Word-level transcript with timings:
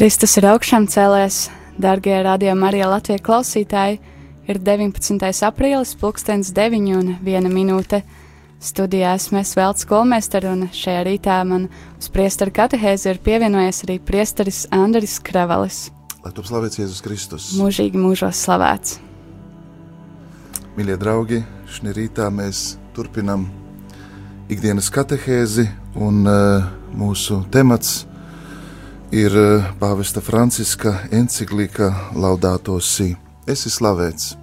Kristus 0.00 0.38
ir 0.40 0.46
augšām 0.48 0.86
cēlēs, 0.88 1.50
darbie 1.76 2.14
radio 2.24 2.54
Marija 2.56 2.86
Latvijas 2.88 3.20
klausītāji. 3.20 3.98
Ir 4.48 4.60
19. 4.64 5.20
aprīlis, 5.44 5.92
pulkstenis 6.00 6.54
9 6.56 6.88
un 6.96 7.10
1 7.20 7.50
minūte. 7.52 8.00
Studijā 8.64 9.10
esmu 9.18 9.42
es 9.42 9.52
Veltes 9.58 9.84
Kolmēster, 9.84 10.48
un 10.48 10.70
šajā 10.72 11.04
rītā 11.04 11.36
man 11.44 11.68
uz 11.98 12.08
priesteru 12.08 12.56
katehēzi 12.56 13.12
ir 13.12 13.20
pievienojies 13.28 13.84
arī 13.84 14.00
priesteris 14.00 14.62
Andris 14.72 15.20
Kravalis. 15.20 15.90
Lai 16.24 16.32
tu 16.32 16.48
slavēts 16.48 16.80
Jēzus 16.80 17.04
Kristus. 17.04 17.52
Mūžīgi 17.60 18.00
mūžos 18.00 18.40
slavēts. 18.48 18.96
Mīļie 20.80 20.96
draugi, 20.96 21.44
šī 21.68 21.98
rītā 22.00 22.32
mēs 22.32 22.78
turpinam 22.96 23.50
ikdienas 24.48 24.88
katehēzi, 24.96 25.68
un 26.00 26.24
uh, 26.24 26.70
mūsu 26.96 27.44
temats 27.52 27.98
ir 28.06 28.09
eh, 29.34 29.64
Pāvesta 29.80 30.20
Franciska 30.22 30.92
encyklika 31.10 31.88
Laudāto 32.14 32.76
Si. 32.78 33.16
Es 33.42 33.64
esmu 33.66 33.72
slavēts. 33.74 34.36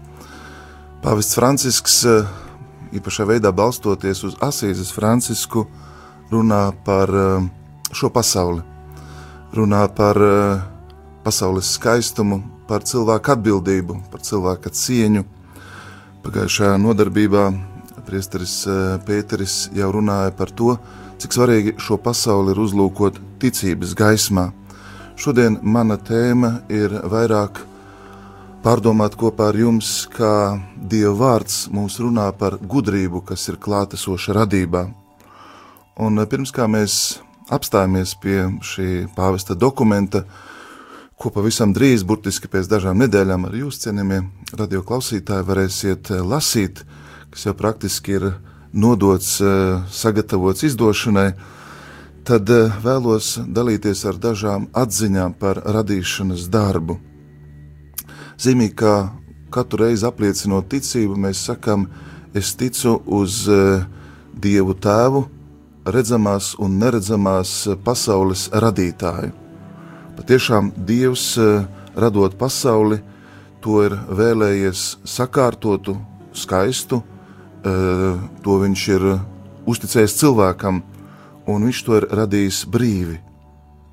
Pāvests 0.99 1.38
Francisks, 1.39 2.03
eh, 2.03 2.27
īpašā 2.91 3.23
veidā 3.30 3.53
balstoties 3.55 4.25
uz 4.27 4.35
Asīzes 4.44 4.91
Francisku, 4.91 5.63
runā 6.30 6.73
par 6.84 7.08
eh, 7.08 7.48
šo 7.94 8.09
pasauli, 8.11 8.59
runā 9.55 9.88
par 9.95 10.20
pasaules 11.23 11.72
skaistumu, 11.80 12.44
par 12.67 12.84
cilvēku 12.84 13.38
atbildību, 13.38 14.02
par 14.11 14.20
cilvēka 14.20 14.67
cieņu. 14.67 15.23
Pagājušajā 16.27 16.75
nodarbībā 16.75 17.53
priesteris 18.03 18.67
Pēteris 19.08 19.70
jau 19.72 19.94
runāja 19.95 20.36
par 20.36 20.52
to, 20.52 20.75
cik 21.17 21.34
svarīgi 21.34 21.76
šo 21.81 21.98
pasauli 22.02 22.53
ir 22.53 22.62
uzlūkot 22.62 23.17
ticības 23.41 23.95
gaismā. 23.98 24.52
Šodien 25.17 25.58
mana 25.66 25.97
tēma 25.97 26.61
ir 26.69 26.94
vairāk 27.09 27.64
pārdomāt 28.66 29.16
kopā 29.17 29.50
ar 29.52 29.58
jums, 29.58 30.08
kā 30.14 30.59
Dieva 30.77 31.16
vārds 31.17 31.67
mums 31.73 31.97
runā 32.02 32.30
par 32.38 32.59
gudrību, 32.61 33.23
kas 33.25 33.47
ir 33.50 33.58
klātesoša 33.61 34.36
radībā. 34.38 34.83
Un 35.97 36.22
pirms 36.30 36.53
kā 36.53 36.67
mēs 36.69 37.17
apstājamies 37.49 38.14
pie 38.22 38.44
šī 38.61 39.08
pāvesta 39.16 39.55
dokumenta, 39.58 40.25
ko 41.17 41.31
pavisam 41.33 41.73
drīz, 41.73 42.03
burtiski 42.05 42.49
pēc 42.52 42.70
dažām 42.70 42.99
nedēļām, 43.02 43.47
ar 43.47 43.55
jūs 43.58 43.80
cienījamie 43.81 44.20
radioklausītāji 44.59 45.47
varēsiet 45.47 46.11
lasīt, 46.22 46.83
kas 47.33 47.47
jau 47.47 47.55
praktiski 47.58 48.20
ir 48.20 48.27
nodots, 48.78 49.38
sagatavots 49.92 50.64
izdošanai 50.67 51.31
tad 52.28 52.50
eh, 52.52 52.73
vēlos 52.83 53.38
dalīties 53.39 54.03
ar 54.09 54.17
dažām 54.20 54.67
atziņām 54.75 55.38
par 55.39 55.61
radīšanas 55.64 56.50
darbu. 56.52 56.98
Zīmīgi, 58.38 58.75
kā 58.78 58.95
katru 59.53 59.86
reizi 59.86 60.05
apliecinot 60.09 60.67
ticību, 60.70 61.16
mēs 61.23 61.45
sakām, 61.48 61.88
es 62.36 62.52
ticu 62.59 63.00
uz 63.17 63.45
uh, 63.50 63.86
Dievu 64.36 64.75
Tēvu, 64.78 65.23
redzamās 65.88 66.52
un 66.61 66.75
neredzamās 66.81 67.53
pasaules 67.86 68.50
radītāju. 68.52 69.31
Patiešām 70.20 70.73
Dievs, 70.75 71.31
radot 71.95 72.36
pasauli, 72.38 73.00
to 73.64 73.80
ir 73.88 73.95
vēlējies 74.20 74.83
sakārtotu, 75.08 75.95
skaistu, 76.36 77.02
to 78.44 78.58
viņš 78.62 78.84
ir 78.96 79.06
uzticējis 79.68 80.18
cilvēkam, 80.22 80.82
un 81.48 81.66
viņš 81.68 81.82
to 81.86 81.98
ir 82.00 82.08
radījis 82.20 82.66
brīvi. 82.72 83.18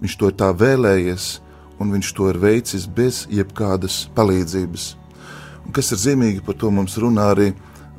Viņš 0.03 0.17
to 0.20 0.30
ir 0.30 0.36
tā 0.39 0.50
vēlējies, 0.55 1.28
un 1.80 1.95
viņš 1.95 2.12
to 2.17 2.28
ir 2.30 2.39
veicis 2.42 2.86
bez 2.86 3.25
jebkādas 3.30 4.05
palīdzības. 4.14 4.95
Un 5.64 5.73
kas 5.74 5.90
ir 5.95 6.01
zīmīgi, 6.02 6.45
par 6.45 6.58
to 6.61 6.70
mums 6.74 6.98
runā 7.01 7.30
arī 7.33 7.52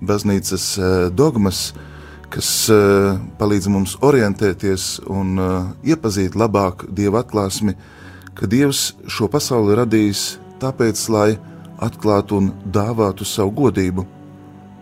baznīcas 0.06 0.66
eh, 0.78 0.96
dogmas, 1.12 1.74
kas 2.34 2.50
eh, 2.69 3.16
palīdz 3.40 3.69
mums 3.72 3.96
orientēties 4.06 5.06
un 5.12 5.40
eh, 5.40 5.56
iepazīt 5.96 6.38
labāk 6.38 6.88
dieva 6.91 7.24
atklāsmi, 7.24 7.75
ka 8.35 8.47
Dievs 8.52 8.94
šo 9.08 9.30
pasauli 9.31 9.78
radījis 9.80 10.35
tāpēc, 10.59 11.02
lai 11.09 11.30
atklātu 11.84 12.40
un 12.40 12.52
dāvātu 12.72 13.28
savu 13.28 13.53
godību, 13.64 14.06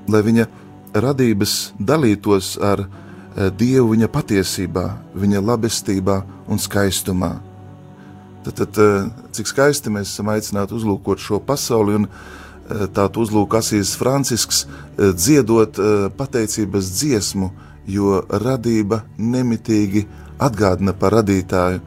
lai 0.10 0.22
viņa 0.26 0.50
radības 0.94 1.74
dalītos 1.80 2.58
ar 2.62 2.86
Eh, 3.34 3.50
Dievu 3.50 3.96
viņa 3.96 4.12
patiesībā, 4.14 4.86
viņa 5.18 5.40
labestībā 5.42 6.20
un 6.54 6.60
skaistumā. 6.62 7.32
Tad, 8.46 8.60
tad 8.60 8.78
eh, 8.78 9.08
cik 9.34 9.48
skaisti 9.50 9.90
mēs 9.90 10.12
esam 10.12 10.30
aicināti 10.30 10.76
uzlūkot 10.78 11.22
šo 11.22 11.40
pasauli 11.42 11.96
un 11.98 12.06
eh, 12.06 12.84
tādu 12.94 13.24
uzlūku 13.26 13.58
Asīs 13.58 13.96
Francisks, 13.98 14.68
dziedot 14.98 15.80
pateicības 16.18 16.92
dziesmu, 16.94 17.50
jo 17.90 18.20
radība 18.30 19.02
nemitīgi 19.18 20.06
atgādina 20.38 20.94
par 20.94 21.18
radītāju. 21.18 21.82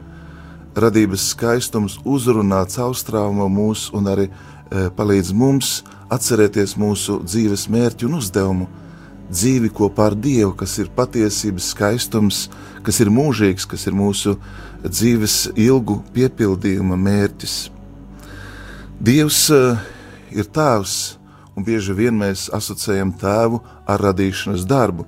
Radības 0.77 1.29
skaistums 1.31 1.95
uzrunā 2.03 2.65
caurstrāvumu 2.69 3.47
mūs 3.49 3.87
un 3.95 4.11
arī 4.11 4.27
palīdz 4.67 5.31
mums 5.33 5.71
atcerēties 6.11 6.75
mūsu 6.77 7.21
dzīves 7.23 7.65
mērķi 7.71 8.05
un 8.09 8.19
uzdevumu 8.19 8.67
dzīvi 9.31 9.71
kopā 9.75 10.11
ar 10.11 10.15
Dievu, 10.15 10.53
kas 10.57 10.77
ir 10.81 10.91
patiesības 10.95 11.71
skaistums, 11.73 12.47
kas 12.85 13.01
ir 13.03 13.11
mūžīgs, 13.11 13.67
kas 13.67 13.87
ir 13.89 13.95
mūsu 13.97 14.37
dzīves 14.85 15.51
ilgu 15.59 15.99
piepildījuma 16.15 16.97
mērķis. 16.99 17.57
Dievs 18.97 19.41
uh, 19.53 19.77
ir 20.33 20.47
tēvs, 20.53 21.17
un 21.57 21.65
bieži 21.67 21.95
vien 21.97 22.15
mēs 22.17 22.47
asociējam 22.53 23.13
tēvu 23.19 23.61
ar 23.89 24.01
radīšanas 24.07 24.65
darbu, 24.69 25.05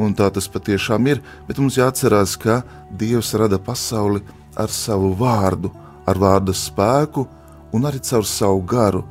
un 0.00 0.14
tā 0.16 0.30
tas 0.32 0.48
patiešām 0.50 1.08
ir, 1.12 1.22
bet 1.48 1.60
mums 1.60 1.78
jāatcerās, 1.80 2.36
ka 2.40 2.62
Dievs 2.90 3.34
rada 3.38 3.60
pasauli 3.62 4.22
ar 4.58 4.72
savu 4.72 5.12
vārdu, 5.16 5.70
ar 6.08 6.18
vārda 6.18 6.54
spēku 6.56 7.26
un 7.72 7.86
arī 7.86 8.00
caur 8.02 8.26
savu 8.26 8.64
garu, 8.66 9.04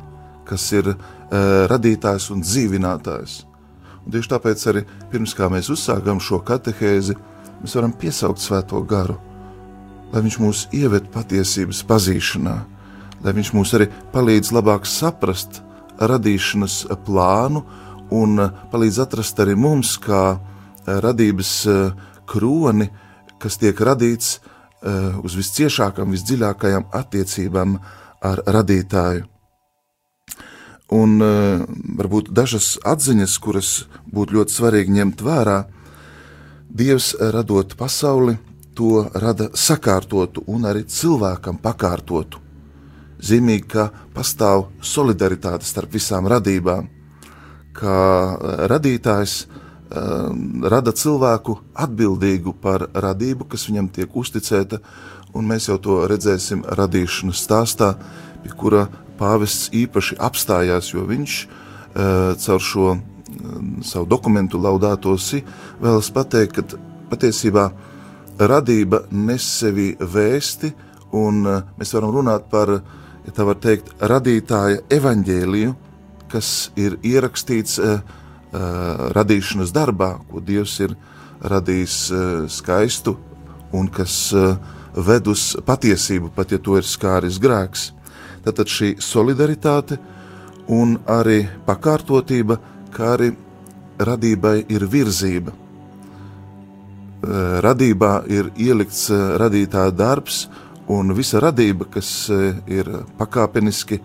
kas 0.45 0.65
ir 0.75 0.91
uh, 0.91 0.97
radītājs 1.71 2.29
un 2.33 2.43
dzīvinātājs. 2.43 3.48
Un 4.09 4.13
tieši 4.15 4.29
tāpēc 4.31 4.61
arī 4.71 4.81
pirms 5.11 5.35
mēs 5.37 5.67
uzsākam 5.69 6.17
šo 6.17 6.39
katehēzi, 6.41 7.13
mēs 7.61 7.75
varam 7.77 7.91
piesaukt 7.93 8.41
Svēto 8.41 8.81
garu, 8.81 9.19
lai 10.09 10.23
Viņš 10.25 10.37
mūs 10.41 10.63
ieved 10.73 11.11
patiesības 11.13 11.83
pazīšanā, 11.85 12.55
lai 13.21 13.33
Viņš 13.37 13.53
mūs 13.53 13.75
arī 13.77 13.85
palīdz 14.09 14.49
labāk 14.49 14.89
saprast 14.89 15.61
radīšanas 16.01 16.87
plānu 17.05 17.61
un 18.09 18.49
palīdz 18.73 18.97
atrast 19.05 19.45
arī 19.45 19.53
mums, 19.53 19.99
kā 20.01 20.39
radības 20.89 21.53
kroni, 22.25 22.89
kas 23.37 23.61
tiek 23.61 23.77
radīts 23.77 24.39
uz 25.21 25.37
visciešākām, 25.37 26.17
visdziļākajām 26.17 26.89
attiecībām 26.97 27.77
ar 28.25 28.41
radītāju 28.57 29.29
un 30.89 31.19
uh, 31.21 31.61
varbūt 31.99 32.31
dažas 32.33 32.77
atziņas, 32.87 33.37
kuras 33.43 33.71
būtu 34.09 34.39
ļoti 34.39 34.55
svarīgi 34.55 34.95
ņemt 34.97 35.23
vērā. 35.25 35.59
Dievs 36.69 37.13
radot 37.33 37.75
pasauli, 37.77 38.37
to 38.77 39.05
rada 39.13 39.49
sakārtotu 39.57 40.43
un 40.47 40.65
arī 40.69 40.85
cilvēkam 40.87 41.59
pakārtotu. 41.61 42.39
Zīmīgi, 43.19 43.67
ka 43.67 43.89
pastāv 44.15 44.69
solidaritāte 44.81 45.67
starp 45.67 45.97
visām 45.97 46.29
radībām, 46.31 46.87
ka 47.75 47.95
radītājs 48.71 49.35
uh, 49.45 50.31
rada 50.73 50.95
cilvēku 50.95 51.59
atbildīgu 51.75 52.55
par 52.61 52.87
radību, 52.93 53.49
kas 53.51 53.67
viņam 53.69 53.91
tiek 53.93 54.15
uzticēta, 54.15 54.81
un 55.37 55.45
mēs 55.45 55.69
jau 55.69 55.77
to 55.77 56.01
redzēsim 56.09 56.63
radīšanas 56.65 57.45
stāstā, 57.45 57.93
pie 58.41 58.55
kura 58.57 58.87
pāvests 59.19 59.69
īpaši 59.75 60.17
apstājās, 60.23 60.93
jo 60.93 61.05
viņš 61.09 61.35
uh, 61.45 62.35
caur 62.39 62.63
šo 62.63 62.87
uh, 62.95 63.01
savu 63.85 64.07
dokumentu 64.09 64.61
laudātosi 64.61 65.43
vēlas 65.81 66.11
pateikt, 66.15 66.59
ka 66.59 66.79
patiesībā 67.11 67.69
radība 68.39 69.03
nes 69.11 69.45
sevi 69.59 69.91
vēsti, 69.99 70.71
un 71.19 71.43
uh, 71.47 71.61
mēs 71.79 71.93
varam 71.97 72.15
runāt 72.15 72.49
par, 72.51 72.79
ja 73.25 73.35
tā 73.35 73.45
var 73.47 73.59
teikt, 73.61 73.91
radītāja 73.99 74.83
evaņģēliju, 74.99 75.75
kas 76.29 76.69
ir 76.79 76.97
ierakstīts 77.03 77.79
uh, 77.81 78.01
radīšanas 79.15 79.73
darbā, 79.73 80.15
ko 80.29 80.41
Dievs 80.41 80.79
ir 80.85 80.95
radījis 81.45 81.97
uh, 82.11 82.21
skaistu 82.51 83.15
un 83.75 83.89
kas 83.93 84.29
uh, 84.33 84.55
ved 84.95 85.27
uz 85.29 85.53
patiesību, 85.65 86.31
pat 86.35 86.53
ja 86.53 86.59
to 86.61 86.77
ir 86.79 86.87
skāris 86.87 87.39
grēks. 87.41 87.89
Tātad 88.45 88.71
šī 88.71 88.95
solidaritāte 89.03 89.99
un 90.71 90.97
arī 91.09 91.43
pakārtotība, 91.67 92.59
kā 92.93 93.15
arī 93.17 93.31
radībai 93.99 94.61
ir 94.71 94.85
virzība. 94.89 95.53
Radībā 97.65 98.13
ir 98.31 98.51
ielikts 98.55 99.09
radītāja 99.11 99.91
darbs, 99.91 100.45
un 100.89 101.11
visa 101.13 101.41
radība, 101.43 101.89
kas 101.91 102.29
ir 102.31 102.87
pakāpeniski 103.19 103.99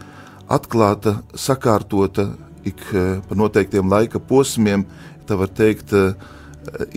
atklāta, 0.50 1.20
sakārtota 1.34 2.32
ik 2.66 2.82
pa 3.28 3.36
noteiktiem 3.38 3.88
laika 3.88 4.18
posmiem, 4.18 4.84
tā 5.28 5.38
var 5.38 5.52
teikt, 5.52 5.94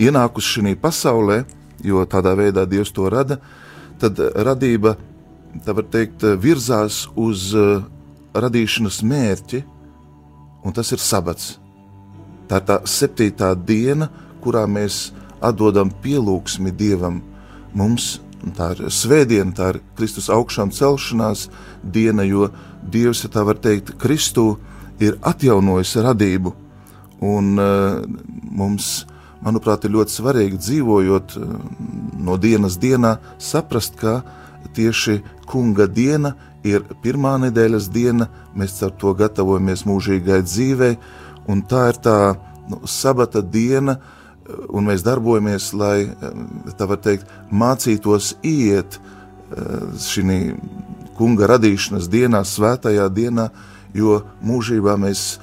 ienākusi 0.00 0.58
šajā 0.58 0.76
pasaulē, 0.80 1.42
jo 1.84 2.02
tādā 2.10 2.34
veidā 2.36 2.66
Dievs 2.66 2.92
to 2.92 3.08
rada, 3.08 3.38
tad 4.00 4.18
radība, 4.18 4.96
tā 5.64 5.74
var 5.76 5.86
teikt, 5.90 6.24
virzās 6.40 7.06
uz 7.16 7.50
radīšanas 8.38 9.00
mērķi, 9.02 9.62
un 10.64 10.74
tas 10.76 10.92
ir 10.92 11.02
sabats. 11.02 11.56
Tā 12.48 12.60
ir 12.60 12.68
tā 12.68 12.78
septītā 12.88 13.52
diena, 13.68 14.08
kurā 14.42 14.64
mēs 14.70 15.08
atdodam 15.44 15.90
pielūgsmi 16.02 16.72
Dievam. 16.76 17.20
Mums 17.76 18.18
tā 18.56 18.72
ir 18.74 18.88
svētdiena, 18.94 19.52
tā 19.54 19.72
ir 19.74 19.80
Kristus 19.98 20.30
augšām 20.32 20.72
celšanās 20.74 21.48
diena, 21.82 22.24
jo 22.26 22.48
Dievs, 22.88 23.24
ja 23.24 23.30
tā 23.32 23.44
var 23.44 23.58
teikt, 23.60 23.96
Kristū 24.00 24.56
ir 25.02 25.18
atjaunojis 25.26 25.96
radību. 26.06 26.54
Un 27.28 27.58
uh, 27.58 27.98
mums, 28.54 29.04
manuprāt, 29.44 29.84
ir 29.84 29.96
ļoti 29.96 30.14
svarīgi 30.14 30.60
dzīvojot 30.62 31.34
uh, 31.36 31.56
no 32.22 32.38
dienas 32.40 32.78
dienā, 32.80 33.16
saprast, 33.42 33.98
ka 33.98 34.20
tieši 34.74 35.20
kunga 35.48 35.86
diena 35.86 36.34
ir 36.66 36.84
pirmā 37.02 37.36
nedēļas 37.46 37.88
diena, 37.92 38.28
mēs 38.56 38.76
ar 38.82 38.92
to 38.98 39.14
gatavojamies 39.16 39.84
mūžīgai 39.88 40.42
dzīvei, 40.44 40.94
un 41.48 41.62
tā 41.68 41.88
ir 41.92 42.00
tā 42.04 42.18
nu, 42.68 42.82
sabata 42.86 43.42
diena, 43.42 43.98
un 44.72 44.88
mēs 44.88 45.04
darbojamies, 45.04 45.72
lai 45.76 46.08
tā 46.78 46.88
var 46.88 47.00
teikt, 47.04 47.28
mācītos 47.52 48.34
iet 48.46 48.98
šī 50.02 50.40
kunga 51.18 51.48
radīšanas 51.50 52.08
dienā, 52.10 52.44
svētajā 52.46 53.08
dienā, 53.12 53.48
jo 53.96 54.20
mūžībā 54.44 54.94
mēs, 55.00 55.38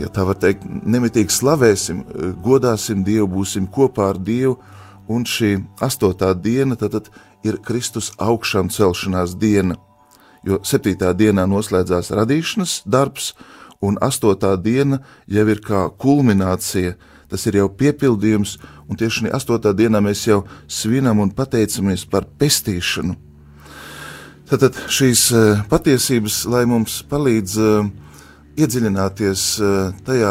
ja 0.00 0.08
tā 0.12 0.24
var 0.28 0.38
teikt, 0.40 0.64
nemitīgi 0.66 1.32
slavēsim, 1.32 2.02
godāsim 2.44 3.04
Dievu, 3.06 3.28
būsim 3.38 3.68
kopā 3.70 4.10
ar 4.14 4.20
Dievu, 4.20 4.58
un 5.08 5.24
šī 5.24 5.54
astotā 5.84 6.34
diena 6.36 6.76
tad, 6.76 6.96
tad 6.96 7.08
ir 7.44 7.60
Kristus 7.62 8.12
augšām 8.18 8.70
celšanās 8.72 9.36
diena 9.38 9.78
jo 10.46 10.58
septītā 10.66 11.12
dienā 11.16 11.46
noslēdzās 11.48 12.12
radīšanas 12.16 12.82
darbs, 12.88 13.32
un 13.84 13.98
astotā 14.02 14.54
diena 14.60 15.00
jau 15.30 15.46
ir 15.50 15.62
kā 15.64 15.86
kulminācija, 16.00 16.96
tas 17.28 17.46
ir 17.46 17.60
jau 17.60 17.68
piepildījums, 17.68 18.56
un 18.88 18.98
tieši 18.98 19.24
šajā 19.24 19.36
astotā 19.36 19.74
dienā 19.76 20.00
mēs 20.04 20.24
jau 20.26 20.42
svinam 20.66 21.20
un 21.22 21.32
pateicamies 21.34 22.06
par 22.10 22.26
pestīšanu. 22.40 23.16
Tātad 24.48 24.78
šīs 24.88 25.26
eh, 25.36 25.64
patiesības, 25.68 26.46
lai 26.48 26.62
mums 26.64 27.02
palīdz 27.10 27.56
uh, 27.60 27.90
iedziļināties 28.56 29.42
uh, 29.60 29.90
tajā 30.06 30.30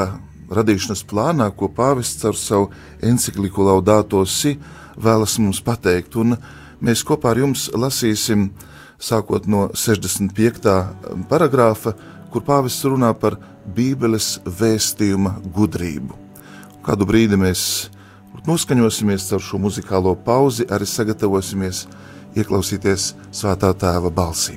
radīšanas 0.57 1.03
plānā, 1.05 1.51
ko 1.53 1.69
pāvests 1.69 2.25
ar 2.25 2.33
savu 2.33 2.71
encikliku 3.05 3.67
Laudāto 3.67 4.23
Si 4.25 4.55
vēlas 4.97 5.37
mums 5.37 5.61
pateikt, 5.61 6.17
un 6.17 6.33
mēs 6.81 7.03
kopā 7.07 7.33
ar 7.33 7.41
jums 7.43 7.67
lasīsim 7.73 8.49
sākot 8.99 9.47
no 9.47 9.67
65. 9.73 10.73
paragrāfa, 11.29 11.93
kur 12.31 12.43
pāvests 12.45 12.85
runā 12.87 13.13
par 13.17 13.37
Bībeles 13.75 14.37
vēstījuma 14.45 15.37
gudrību. 15.53 16.15
Kādu 16.85 17.07
brīdi 17.07 17.39
mēs 17.39 17.89
noskaņosimies 18.47 19.27
ar 19.35 19.43
šo 19.43 19.59
muzikālo 19.59 20.15
pauzi, 20.15 20.67
arī 20.71 20.87
sagatavosimies 20.87 21.85
ieklausīties 22.37 23.11
Svētā 23.35 23.73
Tēva 23.75 24.13
balsī. 24.13 24.55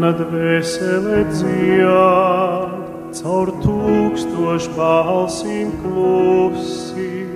Mana 0.00 0.16
dvēsele 0.16 1.28
dzied, 1.28 2.86
caur 3.18 3.50
tūkstošu 3.60 4.70
balsīm 4.72 5.74
klusi. 5.82 7.28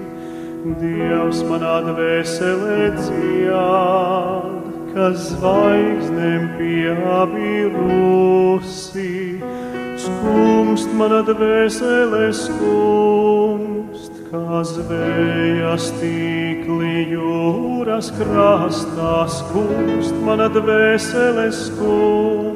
Dievs 0.81 1.43
manā 1.45 1.75
dvēsele 1.85 2.97
dzied, 2.97 4.65
kas 4.95 5.17
zvaigznēm 5.35 6.43
pieabirusi. 6.57 7.85
Skumst 10.07 10.89
mana 10.97 11.21
dvēsele 11.29 12.33
skumst 12.33 13.75
kā 14.35 14.65
zvējas 14.67 15.93
tīkli 16.01 17.13
jūras 17.13 18.09
krastā 18.17 19.15
skumst, 19.31 20.17
mana 20.27 20.49
dvēsele 20.51 21.47
skumst, 21.55 22.54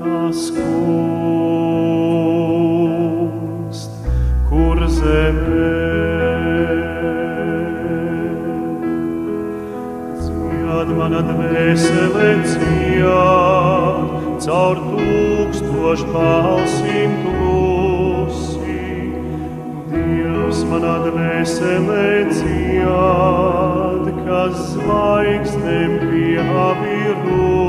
tā 0.00 0.32
skumst, 0.32 0.70
kur 4.48 4.78
zemē. 4.96 5.76
Dzied 10.20 10.88
mana 10.96 11.20
dvēsele 11.28 12.30
dzied, 12.46 13.04
caur 14.46 14.76
tūkstošu 14.88 16.06
balsīm 16.14 17.12
klusi. 17.26 18.84
Dievs 19.92 20.60
manā 20.72 20.96
dvēselē 21.08 22.10
dzied, 22.32 24.04
kas 24.24 24.54
zvaigznēm 24.72 25.92
pieabirusi. 26.08 27.59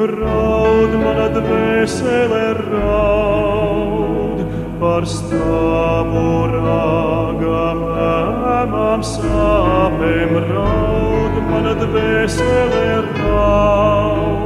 Raud 0.00 0.94
manā 0.96 1.26
dvēselē 1.34 2.44
raud 2.56 4.38
par 4.80 5.04
stāvu 5.04 6.22
rāgam, 6.54 7.82
ēmām 8.06 9.04
sāpēm. 9.04 10.32
Raud 10.48 11.36
manā 11.50 11.74
dvēselē 11.82 12.86
raud, 13.18 14.39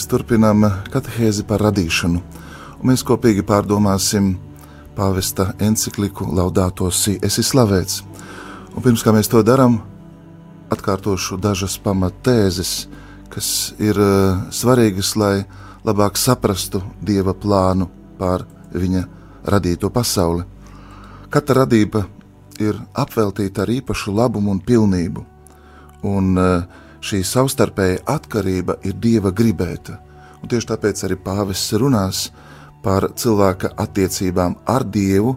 mēs 0.00 0.08
turpinām 0.08 0.62
katehēzi 0.88 1.42
par 1.44 1.60
radīšanu, 1.60 2.20
un 2.80 2.88
mēs 2.88 3.02
kopīgi 3.04 3.42
pārdomāsim 3.44 4.30
pāvesta 4.96 5.50
encikliku 5.60 6.24
Laudāto 6.24 6.88
Si, 6.90 7.18
esi 7.20 7.44
slavēts. 7.44 8.00
Un 8.72 8.80
pirms 8.80 9.04
kā 9.04 9.12
mēs 9.12 9.28
to 9.28 9.42
darām, 9.44 9.76
atkārtošu 10.72 11.36
dažas 11.36 11.76
pamatēzes, 11.84 12.88
kas 13.28 13.74
ir 13.76 14.00
uh, 14.00 14.40
svarīgas, 14.48 15.12
lai 15.20 15.44
labāk 15.84 16.16
saprastu 16.16 16.80
Dieva 17.04 17.34
plānu 17.36 17.90
pār 18.16 18.46
viņa 18.72 19.04
radīto 19.44 19.92
pasauli. 19.92 20.46
Katra 21.28 21.66
radība 21.66 22.06
ir 22.56 22.80
apveltīta 22.96 23.66
ar 23.66 23.76
īpašu 23.76 24.16
labumu 24.16 24.56
un 24.56 24.64
pilnību, 24.64 25.26
un 26.08 26.38
uh, 26.40 26.88
šī 27.00 27.22
savstarpēja 27.24 28.04
atkarība 28.08 28.78
ir 28.84 28.96
dieva 29.00 29.32
gribēta. 29.32 29.98
Un 30.40 30.48
tieši 30.48 30.70
tāpēc 30.72 31.04
arī 31.06 31.16
pāvests 31.20 31.76
runās 31.80 32.28
par 32.84 33.10
cilvēka 33.16 33.74
attiecībām 33.80 34.56
ar 34.68 34.84
dievu, 34.84 35.34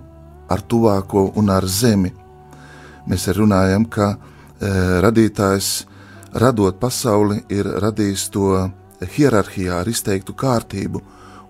ar 0.50 0.62
tuvāko 0.62 1.32
un 1.40 1.50
ar 1.52 1.68
zemi. 1.68 2.14
Mēs 3.08 3.28
arī 3.28 3.44
runājam, 3.44 3.86
ka 3.86 4.14
e, 4.14 4.18
radītājs, 5.04 5.72
radot 6.40 6.80
pasauli, 6.80 7.42
ir 7.52 7.68
radījis 7.84 8.30
to 8.34 8.54
hierarhijā 9.16 9.82
ar 9.82 9.90
izteiktu 9.92 10.36
kārtību, 10.40 11.02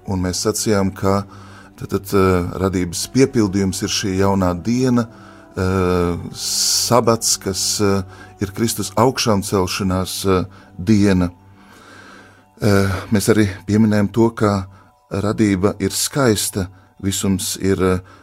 un 0.10 0.24
mēs 0.26 0.42
sacījām, 0.48 0.90
ka 0.98 1.22
tad, 1.78 1.94
tad, 1.94 2.10
e, 2.10 2.24
radības 2.64 3.06
piepildījums 3.14 3.84
ir 3.86 3.94
šī 3.94 4.18
jaunā 4.24 4.54
diena, 4.66 5.06
sabats, 5.56 7.38
kas 7.38 7.64
e, 7.82 7.90
ir 8.42 8.52
Kristus 8.58 8.90
augšām 8.98 9.44
celšanās 9.46 10.16
uh, 10.26 10.46
diena. 10.78 11.30
Mēs 13.12 13.28
arī 13.32 13.46
pieminējam 13.68 14.08
to, 14.16 14.30
ka 14.32 14.52
radība 15.12 15.74
ir 15.84 15.92
skaista, 15.92 16.70
visums 17.04 17.58
ir 17.60 17.82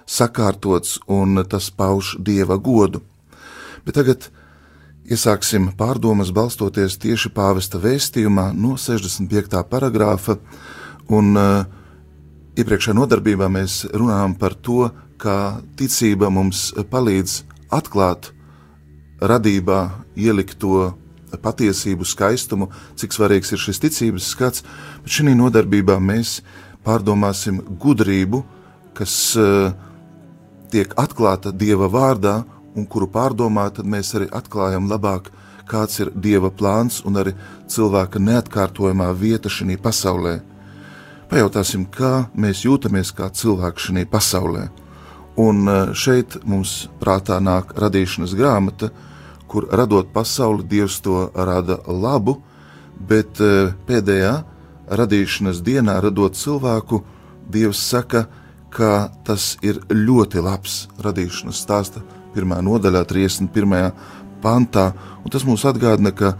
sakārtots 0.08 0.98
un 1.12 1.42
tas 1.48 1.68
pauž 1.70 2.14
dieva 2.18 2.56
godu. 2.56 3.02
Bet 3.84 3.98
tagad 4.00 4.30
iesāksim 5.04 5.70
pārdomas 5.76 6.32
balstoties 6.32 6.96
tieši 7.02 7.32
pāvesta 7.36 7.80
vēstījumā 7.82 8.50
no 8.56 8.78
65. 8.80 9.60
paragrāfa, 9.68 10.38
un 11.12 11.36
iepriekšējā 12.56 12.96
nodarbībā 12.96 13.48
mēs 13.52 13.84
runājam 13.92 14.36
par 14.40 14.56
to, 14.56 14.88
kā 15.20 15.60
ticība 15.78 16.30
mums 16.32 16.70
palīdz 16.90 17.42
atklāt 17.70 18.32
radībā 19.20 19.80
ielikto 20.16 20.94
patiesību, 21.38 22.06
skaistumu, 22.08 22.70
cik 22.98 23.14
svarīgs 23.14 23.52
ir 23.54 23.60
šis 23.62 23.82
ticības 23.84 24.30
skats, 24.32 24.64
bet 25.04 25.14
šī 25.14 25.36
nodarbībā 25.36 25.98
mēs 26.02 26.40
pārdomāsim 26.86 27.60
gudrību, 27.80 28.42
kas 28.96 29.14
uh, 29.38 29.70
tiek 30.72 30.94
atklāta 30.98 31.52
Dieva 31.52 31.90
vārdā, 31.92 32.40
un 32.74 32.86
kuru 32.86 33.08
pārdomā, 33.10 33.68
tad 33.74 33.86
mēs 33.86 34.14
arī 34.18 34.30
atklājam 34.34 34.88
labāk, 34.90 35.30
kāds 35.70 36.00
ir 36.02 36.10
Dieva 36.14 36.50
plāns 36.50 37.00
un 37.06 37.20
arī 37.20 37.36
cilvēka 37.70 38.18
neatkārtojamā 38.22 39.10
vieta 39.14 39.50
šajā 39.52 39.78
pasaulē. 39.82 40.40
Pajautāsim, 41.30 41.86
kā 41.86 42.26
mēs 42.34 42.64
jūtamies 42.66 43.12
kā 43.14 43.30
cilvēki 43.30 43.86
šajā 43.86 44.06
pasaulē. 44.10 44.66
Un 45.40 45.64
uh, 45.68 45.94
šeit 45.96 46.36
mums 46.44 46.90
prātā 47.00 47.38
nāk 47.40 47.72
radīšanas 47.80 48.36
grāmata, 48.36 48.90
kur 49.50 49.66
radot 49.72 50.12
pasauli, 50.12 50.66
Dievs 50.68 51.00
to 51.02 51.30
rada 51.34 51.80
labu, 51.88 52.36
bet 53.00 53.40
e, 53.42 53.72
pēdējā 53.88 54.34
radīšanas 55.00 55.58
dienā, 55.66 55.96
radot 56.04 56.36
cilvēku, 56.38 57.00
Dievs 57.50 57.80
saka, 57.82 58.28
ka 58.70 59.10
tas 59.26 59.56
ir 59.66 59.80
ļoti 59.90 60.42
labs 60.44 60.84
radīšanas 61.02 61.64
stāsta 61.64 62.04
pirmā 62.34 62.60
nodaļā, 62.62 63.02
31. 63.10 63.90
pantā, 64.44 64.92
un 65.24 65.34
tas 65.34 65.42
mums 65.48 65.66
atgādina, 65.66 66.14
ka 66.14 66.36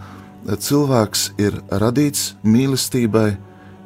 cilvēks 0.47 1.33
ir 1.41 1.59
radīts 1.83 2.37
mīlestībai, 2.47 3.35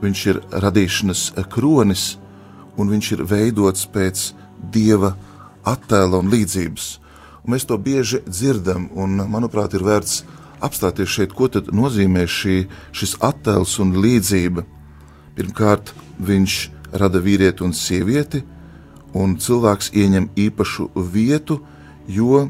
viņš 0.05 0.25
ir 0.29 0.41
radīšanas 0.53 1.24
kronis, 1.50 2.19
un 2.77 2.93
viņš 2.93 3.12
ir 3.15 3.25
veidots 3.25 3.89
pēc 3.89 4.27
Dieva 4.72 5.15
attēla 5.65 6.22
un 6.22 6.31
līdzības. 6.34 6.88
Un 7.45 7.53
mēs 7.53 7.67
to 7.69 7.77
bieži 7.77 8.22
dzirdam, 8.25 8.89
un, 8.98 9.19
manuprāt, 9.29 9.75
ir 9.77 9.86
vērts 9.86 10.24
apstāties 10.65 11.12
šeit, 11.12 11.34
ko 11.36 11.50
nozīmē 11.50 12.25
šī, 12.25 12.65
šis 12.95 13.17
attēls 13.22 13.77
un 13.84 13.93
līdzība. 14.01 14.65
Pirmkārt, 15.36 15.91
viņš 16.17 16.57
rada 16.95 17.19
vīrieti 17.19 17.65
un 17.65 17.74
sievieti, 17.75 18.41
un 19.15 19.36
cilvēks 19.39 19.91
ieņem 19.93 20.29
īpašu 20.36 20.89
vietu, 21.12 21.60
jo 22.07 22.48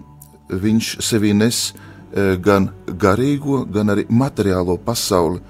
viņš 0.50 0.92
sevī 1.02 1.34
nes 1.34 1.72
e, 1.72 2.38
gan 2.38 2.70
garīgo, 2.88 3.64
gan 3.66 3.94
arī 3.94 4.06
materiālo 4.10 4.78
pasauli. 4.78 5.42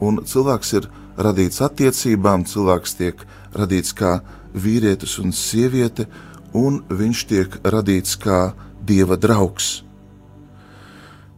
Un 0.00 0.22
cilvēks 0.26 0.72
ir 0.78 0.88
radīts 1.18 1.62
attiecībām, 1.62 2.46
cilvēks 2.48 2.96
tiek 2.98 3.26
radīts 3.54 3.94
kā 3.94 4.18
vīrietis 4.54 5.18
un 5.22 5.34
sieviete, 5.34 6.06
un 6.54 6.82
viņš 6.88 7.24
tiek 7.30 7.58
radīts 7.66 8.16
kā 8.20 8.54
dieva 8.86 9.18
draugs. 9.20 9.82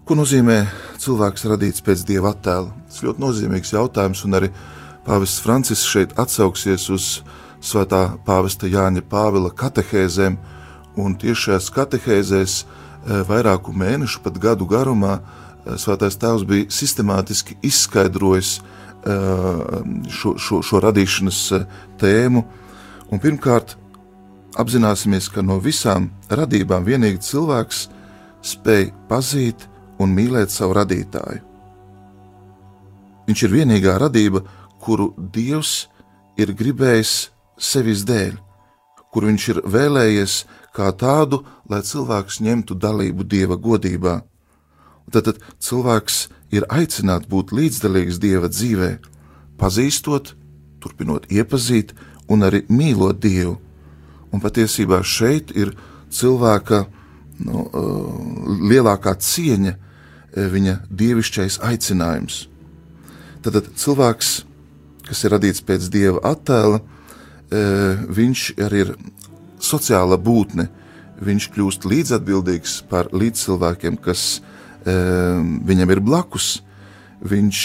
Ko 0.06 0.14
nozīmē 0.14 0.60
cilvēks 1.02 1.48
radīts 1.50 1.82
pēc 1.82 2.04
dieva 2.06 2.30
attēla? 2.30 2.70
Tas 2.86 3.02
ļoti 3.02 3.22
nozīmīgs 3.24 3.72
jautājums, 3.74 4.22
un 4.28 4.38
arī 4.38 4.52
Pāvests 5.06 5.42
Francisks 5.42 5.88
šeit 5.90 6.12
atsauksies 6.18 6.84
uz 6.94 7.08
Svētā 7.62 8.16
Pāvesta 8.26 8.68
Jāņa 8.70 9.02
Pāvila 9.10 9.50
katehēzēm, 9.50 10.36
un 11.02 11.16
tieši 11.18 11.48
šajās 11.48 11.70
katehēzēs 11.74 12.54
eh, 12.62 13.22
vairāku 13.26 13.74
mēnešu, 13.74 14.22
pat 14.22 14.38
gadu 14.42 14.68
garumā, 14.70 15.18
eh, 15.18 15.74
Svētais 15.80 16.18
Tēvs 16.22 16.46
bija 16.46 16.68
sistemātiski 16.70 17.58
izskaidrojis 17.66 18.60
eh, 18.60 19.10
šo, 20.06 20.36
šo, 20.38 20.60
šo 20.62 20.82
radīšanas 20.86 21.42
tēmu, 21.98 22.44
un 23.12 23.22
pirmkārt 23.22 23.76
apzināsimies, 24.60 25.28
ka 25.32 25.44
no 25.44 25.58
visām 25.62 26.10
radībām 26.30 26.86
vienīgi 26.86 27.22
cilvēks 27.22 27.86
spēj 28.46 28.90
pazīt 29.10 29.66
un 30.02 30.14
mīlēt 30.16 30.52
savu 30.52 30.76
radītāju. 30.78 31.42
Viņš 33.26 33.42
ir 33.42 33.54
vienīgā 33.56 33.96
radība, 33.98 34.44
kuru 34.80 35.10
Dievs 35.18 35.88
ir 36.38 36.52
gribējis 36.54 37.14
sevis 37.58 38.04
dēļ, 38.06 38.36
kur 39.10 39.26
viņš 39.26 39.48
ir 39.50 39.60
vēlējies 39.66 40.36
kā 40.76 40.92
tādu, 40.94 41.42
lai 41.70 41.82
cilvēks 41.82 42.40
ņemtu 42.44 42.76
dalību 42.78 43.26
Dieva 43.26 43.56
godībā. 43.58 44.20
Tad, 45.10 45.26
tad 45.30 45.42
cilvēks 45.62 46.26
ir 46.54 46.66
aicināts 46.70 47.30
būt 47.30 47.54
līdzdalīgs 47.56 48.20
Dieva 48.22 48.50
dzīvē, 48.52 48.90
pazīstot, 49.58 50.34
turpinot 50.82 51.26
iepazīt 51.32 51.94
un 52.32 52.46
arī 52.46 52.64
mīlot 52.68 53.20
Dievu 53.22 53.56
Un 54.36 54.42
patiesībā 54.42 55.00
šeit 55.06 55.52
ir 55.56 55.72
cilvēka 56.12 56.82
nu, 57.46 57.62
lielākā 58.68 59.14
cieņa, 59.22 59.72
viņa 60.36 60.74
dievišķais 60.92 61.60
aicinājums. 61.64 62.42
Tad 63.44 63.70
cilvēks, 63.78 64.32
kas 65.06 65.24
ir 65.24 65.32
radīts 65.32 65.62
pēc 65.64 65.86
dieva 65.92 66.20
attēla, 66.32 66.82
viņš 68.18 68.42
arī 68.66 68.82
ir 68.84 68.92
sociāla 69.62 70.18
būtne. 70.20 70.68
Viņš 71.24 71.48
kļūst 71.54 71.86
līdzatbildīgs 71.88 72.80
par 72.90 73.08
līdzcilvēkiem, 73.16 73.96
kas 74.04 74.42
viņam 74.84 75.94
ir 75.94 76.02
blakus. 76.04 76.58
Viņš 77.24 77.60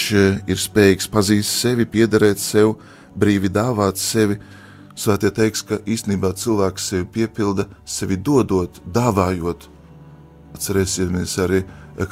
ir 0.48 0.56
spējīgs 0.62 1.10
pazīt 1.12 1.44
sevi, 1.44 1.84
piederēt 1.84 2.40
sev, 2.40 2.78
brīvi 3.18 3.50
dāvāt 3.52 4.00
sevi, 4.00 4.38
Svētie 4.92 5.30
teiks, 5.32 5.62
ka 5.64 5.78
īstenībā 5.88 6.34
cilvēks 6.36 6.90
sevi 6.90 7.06
piepilda, 7.14 7.64
sevi 7.88 8.18
dodot, 8.20 8.76
dāvājot. 8.84 9.64
Atcerēsimies 10.52 11.32
arī 11.40 11.62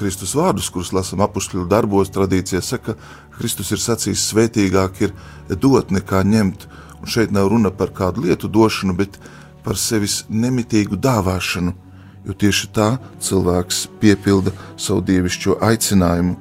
Kristus 0.00 0.32
vārdus, 0.36 0.70
kurus 0.72 0.94
lasām 0.96 1.20
apakšļu 1.26 1.66
darbos. 1.68 2.12
Tradīcija 2.14 2.62
saka, 2.64 2.96
ka 2.96 3.36
Kristus 3.36 3.74
ir 3.76 3.82
sacījis, 3.84 4.24
svētīgāk 4.32 5.04
ir 5.04 5.14
dot 5.60 5.92
nekā 5.92 6.24
ņemt. 6.24 6.66
Un 7.00 7.08
šeit 7.08 7.32
nav 7.36 7.52
runa 7.52 7.70
par 7.72 7.92
kādu 7.96 8.24
lietu 8.24 8.48
došanu, 8.48 8.96
bet 8.96 9.20
par 9.64 9.76
sevis 9.76 10.24
nemitīgu 10.32 10.96
dāvāšanu, 10.96 11.76
jo 12.24 12.32
tieši 12.32 12.72
tā 12.76 12.94
cilvēks 13.20 13.86
piepilda 14.00 14.56
savu 14.80 15.04
dievišķo 15.04 15.60
aicinājumu. 15.68 16.36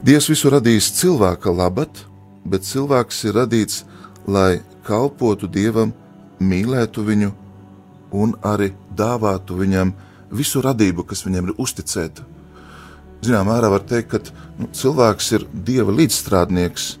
Dievs 0.00 0.30
visu 0.32 0.48
radījis 0.48 0.94
cilvēka 0.96 1.52
labad, 1.52 2.06
bet 2.44 2.66
cilvēks 2.66 3.24
ir 3.28 3.36
radīts, 3.40 3.84
lai 4.26 4.60
kalpotu 4.86 5.48
Dievam, 5.50 5.92
mīlētu 6.40 7.04
viņu 7.04 7.32
un 8.16 8.34
arī 8.42 8.72
dāvātu 8.96 9.58
viņam 9.60 9.92
visu 10.34 10.62
radību, 10.64 11.04
kas 11.06 11.24
viņam 11.26 11.50
ir 11.50 11.60
uzticēta. 11.60 12.24
Zināmā 13.20 13.52
mērā 13.52 13.68
var 13.68 13.84
teikt, 13.84 14.10
ka 14.10 14.20
nu, 14.58 14.70
cilvēks 14.72 15.26
ir 15.36 15.44
dieva 15.52 15.92
līdzstrādnieks, 15.92 16.94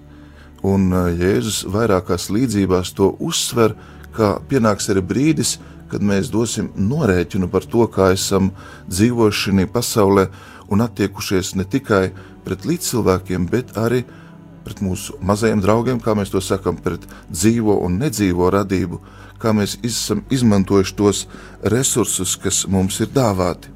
un 0.66 0.90
Jēzus 0.92 1.62
vairākās 1.72 2.28
līdzībās 2.28 2.92
to 2.92 3.14
uzsver, 3.24 3.74
ka 4.12 4.36
pienāks 4.50 4.90
arī 4.92 5.00
brīdis, 5.00 5.56
kad 5.90 6.04
mēs 6.04 6.28
dosim 6.30 6.68
norēķinu 6.76 7.48
par 7.50 7.64
to, 7.66 7.86
kā 7.90 8.10
esam 8.14 8.50
dzīvojuši 8.90 9.46
šajā 9.48 9.70
pasaulē 9.72 10.26
un 10.70 10.84
attiekušies 10.84 11.56
ne 11.58 11.64
tikai 11.64 12.10
pret 12.44 12.66
līdzcilvēkiem, 12.68 13.48
bet 13.50 13.72
arī 13.80 14.04
pret 14.04 14.18
mūsu 14.84 15.16
mazajiem 15.24 15.60
draugiem, 15.64 16.00
kā 16.00 16.14
mēs 16.16 16.32
to 16.32 16.40
sakām, 16.44 16.78
pret 16.80 17.06
dzīvo 17.30 17.78
un 17.84 17.98
nedzīvo 18.00 18.50
radību, 18.52 19.00
kā 19.40 19.52
mēs 19.56 19.78
esam 19.86 20.24
izmantojuši 20.30 20.96
tos 20.96 21.26
resursus, 21.62 22.36
kas 22.36 22.66
mums 22.68 23.00
ir 23.00 23.12
dāvāti. 23.14 23.72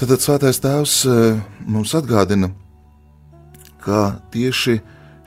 Tad 0.00 0.16
Svētais 0.16 0.56
Tēvs 0.64 0.94
eh, 1.06 1.40
mums 1.68 1.92
atgādina, 1.94 2.48
ka 3.84 4.20
tieši 4.32 4.78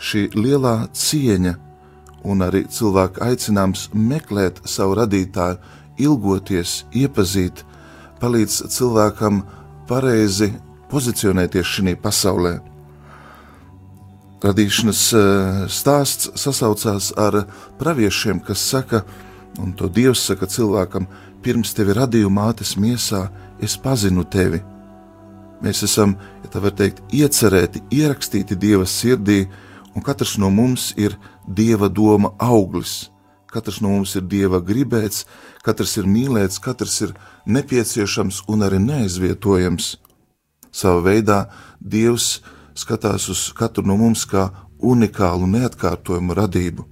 šī 0.02 0.24
lielā 0.34 0.88
cieņa 0.98 1.54
un 2.26 2.42
arī 2.42 2.63
cilvēka 2.72 3.22
aicinājums 3.28 3.89
meklēt 3.94 4.63
savu 4.66 4.98
radītāju, 4.98 5.60
ilgoties, 6.02 6.84
iepazīt, 6.96 7.63
palīdz 8.22 8.63
cilvēkam 8.74 9.44
pareizi 9.88 10.54
pozicionēties 10.89 11.76
šajā 11.76 12.00
pasaulē. 12.02 12.73
Radīšanas 14.43 15.01
eh, 15.15 15.60
stāsts 15.71 16.27
sasaucās 16.36 17.13
ar 17.15 17.45
praviešiem, 17.79 18.41
kas 18.43 18.63
saka, 18.73 19.03
un 19.63 19.71
to 19.79 19.88
Dievs 19.88 20.25
saka 20.27 20.49
cilvēkam, 20.51 21.08
pirms 21.43 21.71
tevi 21.77 21.95
radīju 21.95 22.32
mātes 22.34 22.75
miesā, 22.75 23.29
es 23.63 23.77
pazinu 23.79 24.25
tevi. 24.27 24.60
Mēs 25.63 25.86
esam, 25.88 26.17
ja 26.43 26.51
tā 26.51 26.60
var 26.60 26.75
teikt, 26.75 26.99
iecerēti, 27.15 27.86
ierakstīti 27.95 28.58
Dieva 28.60 28.84
sirdī, 28.84 29.45
un 29.95 30.03
katrs 30.03 30.36
no 30.41 30.49
mums 30.51 30.91
ir 30.99 31.15
dieva 31.47 31.88
doma 31.88 32.34
auglis. 32.36 33.10
Katrs 33.47 33.79
no 33.79 33.93
mums 33.93 34.15
ir 34.19 34.25
dieva 34.27 34.60
gribēts, 34.60 35.23
katrs 35.63 35.95
ir 36.01 36.10
mīlēts, 36.10 36.60
katrs 36.60 36.97
ir 37.06 37.13
nepieciešams 37.45 38.41
un 38.51 38.65
arī 38.67 38.82
neaizvietojams. 38.84 39.93
Savā 40.73 41.03
veidā 41.06 41.39
Dievs 41.79 42.41
skatās 42.76 43.30
uz 43.30 43.52
katru 43.58 43.86
no 43.88 43.98
mums 43.98 44.26
kā 44.30 44.50
unikālu, 44.84 45.48
neatkārtojumu 45.48 46.36
radību. 46.38 46.86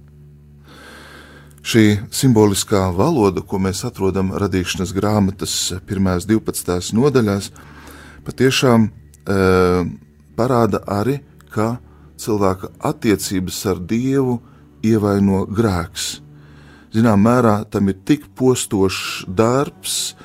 Šī 1.62 1.84
simboliskā 2.10 2.88
valoda, 2.96 3.42
ko 3.46 3.60
mēs 3.62 3.84
atrodam 3.86 4.32
radīšanas 4.34 4.94
grāmatas 4.96 5.54
pirmās 5.86 6.26
12. 6.26 6.90
nodaļās, 6.96 7.52
patiešām 8.26 8.88
e, 8.88 9.36
parāda 10.34 10.82
arī, 10.90 11.20
ka 11.52 11.76
cilvēka 12.18 12.72
attiecības 12.90 13.60
ar 13.70 13.78
Dievu 13.78 14.40
ievaino 14.82 15.44
grēks. 15.46 16.16
Zinām, 16.92 17.22
mērā 17.24 17.62
tam 17.70 17.92
ir 17.92 18.00
tik 18.04 18.26
postošs 18.36 19.22
darbs, 19.28 20.16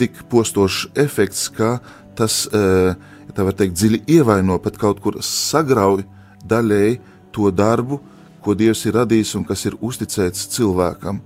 tik 0.00 0.24
postošs 0.32 0.88
efekts, 0.98 1.50
ka 1.52 1.76
tas, 2.16 2.46
ja 2.48 3.11
tā 3.36 3.46
var 3.46 3.56
teikt, 3.56 3.76
dziļi 3.78 4.02
ievaino, 4.18 4.58
pat 4.62 4.78
kaut 4.80 5.00
kur 5.02 5.18
sagrauj 5.24 6.04
daļēji 6.48 6.98
to 7.32 7.50
darbu, 7.54 8.00
ko 8.42 8.54
Dievs 8.58 8.84
ir 8.86 8.96
radījis 8.98 9.36
un 9.38 9.46
kas 9.46 9.64
ir 9.68 9.78
uzticēts 9.80 10.48
cilvēkam. 10.56 11.20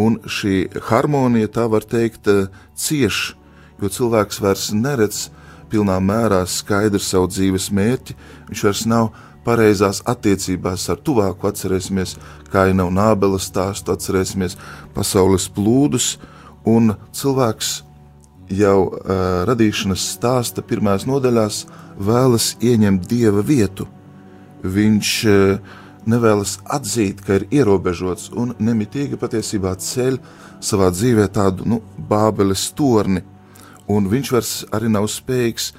Un 0.00 0.18
šī 0.28 0.66
harmonija, 0.88 1.48
tā 1.52 1.66
var 1.72 1.84
teikt, 1.84 2.28
cieš, 2.76 3.36
jo 3.80 3.92
cilvēks 3.92 4.40
vairs 4.44 4.70
neredz 4.76 5.26
pilnā 5.70 5.96
mērā 6.00 6.42
skaidru 6.48 7.00
savu 7.02 7.30
dzīves 7.32 7.70
mērķi, 7.74 8.16
viņš 8.50 8.64
vairs 8.68 8.84
nav 8.88 9.10
pareizās 9.46 10.02
attiecībās 10.08 10.88
ar 10.90 11.00
tuvāku, 11.06 11.48
atcerēsimies 11.48 12.16
Kaina 12.50 12.86
un 12.88 12.98
Ābela 13.00 13.38
stāstu, 13.42 13.94
atcerēsimies 13.94 14.56
pasaules 14.94 15.48
plūdus, 15.54 16.16
un 16.66 16.94
cilvēks 17.14 17.85
jau 18.52 18.78
uh, 18.86 19.42
radīšanas 19.48 20.04
stāsta 20.14 20.62
pirmās 20.62 21.06
nodaļās 21.08 21.64
vēlas 21.98 22.54
ieņemt 22.62 23.06
dieva 23.10 23.42
vietu. 23.42 23.86
Viņš 24.62 25.12
uh, 25.30 25.58
nevēlas 26.06 26.56
atzīt, 26.64 27.22
ka 27.26 27.40
ir 27.40 27.46
ierobežots 27.50 28.30
un 28.38 28.54
nemitīgi 28.62 29.18
patiesībā 29.18 29.74
ceļ 29.82 30.20
savā 30.62 30.90
dzīvē 30.94 31.26
tādu 31.34 31.66
nu, 31.66 31.80
bābeles 31.98 32.68
torni, 32.76 33.24
un 33.90 34.06
viņš 34.10 34.32
vairs 34.34 34.54
arī 34.74 34.90
nav 34.92 35.08
spējīgs 35.10 35.72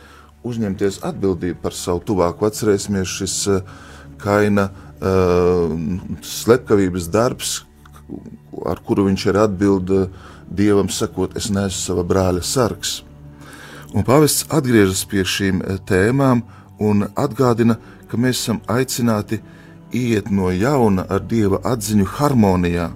uzņemties 0.48 1.02
atbildību 1.08 1.60
par 1.64 1.76
savu 1.76 2.04
tuvāko. 2.08 2.48
Atcerēsimies 2.48 3.16
šis 3.20 3.38
uh, 3.52 3.62
kaina 4.20 4.70
uh, 4.70 5.72
slepkavības 6.24 7.12
darbs, 7.14 7.62
ar 8.68 8.80
kuru 8.84 9.08
viņš 9.08 9.30
ir 9.32 9.40
atbildējis 9.44 10.10
uh, 10.12 10.36
dievam, 10.50 10.90
sakot, 10.90 11.36
es 11.38 11.50
neesmu 11.50 11.80
sava 11.80 12.06
brāļa 12.08 12.44
sargs. 12.44 13.02
Un 13.96 14.04
pāvests 14.08 14.48
atgriežas 14.54 15.06
pie 15.08 15.24
šīm 15.24 15.62
uh, 15.62 15.78
tēmām 15.88 16.44
un 16.84 17.08
atgādina, 17.16 17.78
ka 18.08 18.20
mēs 18.20 18.44
esam 18.44 18.62
aicināti 18.72 19.42
iet 19.92 20.32
no 20.32 20.52
jauna 20.52 21.06
ar 21.10 21.24
dieva 21.24 21.62
atziņu 21.64 22.08
harmonijā. 22.18 22.92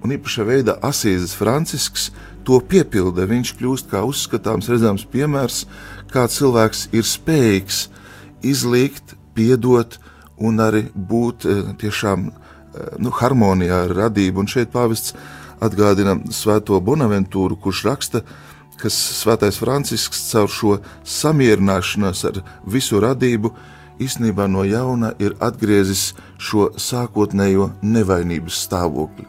Un 0.00 0.14
īpašā 0.16 0.46
veidā 0.48 0.76
Asīzes 0.84 1.34
Francisks 1.36 2.08
to 2.44 2.60
piepilda. 2.60 3.26
Viņš 3.28 3.54
kļūst 3.58 3.90
kā 3.90 4.02
uzskatāms, 4.08 4.70
redzams 4.72 5.04
piemērs, 5.12 5.64
kā 6.12 6.26
cilvēks 6.30 6.88
ir 6.96 7.04
spējīgs 7.04 7.82
izlikt, 8.46 9.16
piedot 9.36 9.98
un 10.40 10.62
arī 10.64 10.86
būt 10.94 11.46
eh, 11.46 11.60
tiešām 11.80 12.30
eh, 12.30 12.32
nu, 12.98 13.12
harmonijā 13.12 13.84
ar 13.86 13.94
radību. 14.04 14.42
Un 14.42 14.50
šeit 14.50 14.72
pāvests 14.72 15.14
atgādina 15.60 16.16
Svēto 16.32 16.80
Bonaventūru, 16.84 17.58
kurš 17.60 17.84
raksta, 17.88 18.22
ka 18.80 18.88
Svētais 18.92 19.58
Francisks 19.60 20.22
caur 20.30 20.48
šo 20.48 20.78
samierināšanos 21.04 22.24
ar 22.30 22.40
visu 22.64 23.00
radību 23.02 23.52
īstenībā 24.00 24.48
no 24.48 24.64
jauna 24.64 25.12
ir 25.20 25.36
atgriezis 25.44 26.14
šo 26.40 26.70
sākotnējo 26.80 27.70
nevainības 27.82 28.64
stāvokli. 28.64 29.28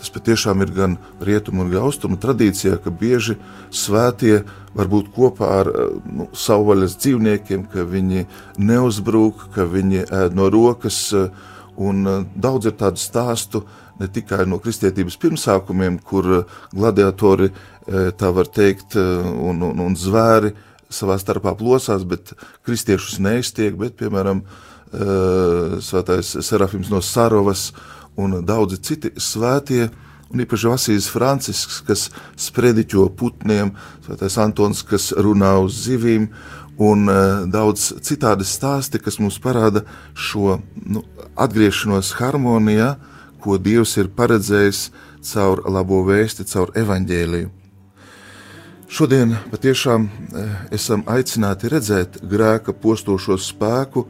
Tas 0.00 0.08
patiešām 0.08 0.62
ir 0.64 0.70
gan 0.72 0.96
rietumu, 1.20 1.66
gan 1.68 1.84
austrumu 1.84 2.16
tradīcijā, 2.16 2.78
ka 2.80 2.88
bieži 2.88 3.36
svētie 3.68 4.38
var 4.72 4.88
būt 4.88 5.10
kopā 5.12 5.50
ar 5.60 5.68
eh, 5.68 5.90
nu, 6.08 6.28
savvaļas 6.32 6.96
dzīvniekiem, 7.02 7.66
ka 7.68 7.84
viņi 7.84 8.24
neuzbrūk, 8.56 9.50
ka 9.54 9.68
viņi 9.68 10.06
ēd 10.08 10.38
no 10.38 10.48
rokas. 10.52 11.02
Eh, 11.12 11.28
un 11.76 12.08
eh, 12.08 12.24
daudz 12.32 12.70
ir 12.70 12.78
tādu 12.80 13.02
stāstu 13.02 13.64
ne 13.98 14.08
tikai 14.08 14.46
no 14.48 14.60
kristietības 14.62 15.18
pirmsākumiem, 15.20 15.98
kur 16.04 16.44
gladiatori, 16.72 17.50
tā 18.20 18.32
var 18.34 18.50
teikt, 18.52 18.96
un, 18.96 19.62
un, 19.66 19.80
un 19.86 19.96
zvēri 19.98 20.52
savā 20.90 21.16
starpā 21.20 21.54
plosās, 21.58 22.04
bet 22.06 22.34
kristiešus 22.66 23.20
neiztiek, 23.22 23.74
bet, 23.78 23.96
piemēram, 23.98 24.44
svētais 25.86 26.36
Serafims 26.42 26.90
no 26.90 27.00
Sarovas 27.02 27.70
un 28.18 28.40
daudzi 28.46 28.80
citi 28.82 29.12
svētie, 29.20 29.88
un 30.30 30.42
īpaši 30.44 30.70
Vasīs 30.70 31.10
Francisks, 31.10 31.80
kas 31.86 32.08
sprediķo 32.38 33.08
putniem, 33.18 33.72
svētais 34.06 34.38
Antons, 34.42 34.82
kas 34.86 35.10
runā 35.14 35.56
uz 35.62 35.78
zivīm, 35.86 36.28
un 36.80 37.06
daudz 37.52 37.90
citādi 38.06 38.46
stāsti, 38.48 39.00
kas 39.02 39.18
mums 39.20 39.38
parāda 39.42 39.84
šo 40.14 40.58
nu, 40.86 41.04
atgriešanos 41.36 42.14
harmonijā, 42.18 42.94
ko 43.42 43.58
Dievs 43.58 43.96
ir 44.00 44.12
paredzējis 44.16 44.90
caur 45.32 45.64
labo 45.68 46.02
vēsti, 46.06 46.46
caur 46.48 46.72
evaņģēliju. 46.76 47.50
Šodien 48.90 49.36
patiešām 49.52 50.06
uh, 50.06 50.54
esam 50.74 51.04
aicināti 51.06 51.70
redzēt 51.70 52.18
grēka 52.26 52.74
postošo 52.74 53.38
spēku, 53.38 54.06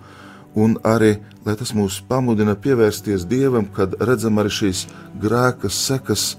un 0.57 0.79
arī 0.83 1.19
lai 1.45 1.57
tas 1.57 1.73
mūs 1.77 2.01
pamudina 2.09 2.55
pievērsties 2.59 3.25
Dievam, 3.29 3.69
kad 3.75 3.97
redzam 4.01 4.41
arī 4.41 4.53
šīs 4.53 4.85
grēka 5.21 5.71
sekas 5.73 6.35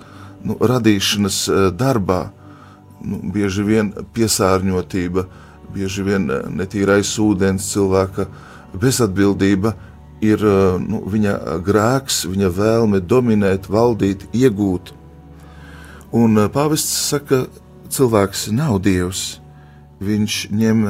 nu, 0.45 0.57
radīšanas 0.57 1.37
e, 1.49 1.61
darbā. 1.77 2.21
Nu, 3.01 3.21
bieži 3.33 3.65
vien 3.65 3.91
piesārņotība, 4.13 5.25
bieži 5.73 6.05
vien 6.05 6.29
e, 6.29 6.41
netīrais 6.53 7.15
ūdens, 7.21 7.71
cilvēka 7.73 8.27
bezatbildība 8.77 9.73
ir 10.21 10.45
e, 10.45 10.55
nu, 10.81 11.01
viņa 11.09 11.35
grēks, 11.65 12.23
viņa 12.31 12.49
vēlme 12.55 13.01
dominēt, 13.01 13.69
valdīt, 13.71 14.27
iegūt. 14.33 14.93
Un 16.15 16.47
pāvests 16.53 17.09
saka, 17.11 17.45
cilvēks 17.91 18.49
nav 18.55 18.79
dievs. 18.83 19.39
Viņš 20.01 20.37
ņem 20.51 20.85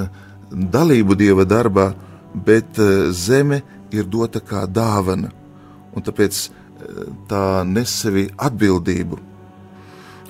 dalību 0.52 1.18
dieva 1.20 1.46
darbā, 1.46 1.92
bet 2.34 2.80
zeme 3.12 3.62
ir 3.92 4.08
dota 4.08 4.40
kā 4.40 4.66
dāvana, 4.68 5.32
un 5.96 6.06
tāpēc 6.06 6.40
eh, 6.48 7.04
tā 7.30 7.64
nes 7.68 7.92
sevi 8.04 8.30
atbildību. 8.38 9.20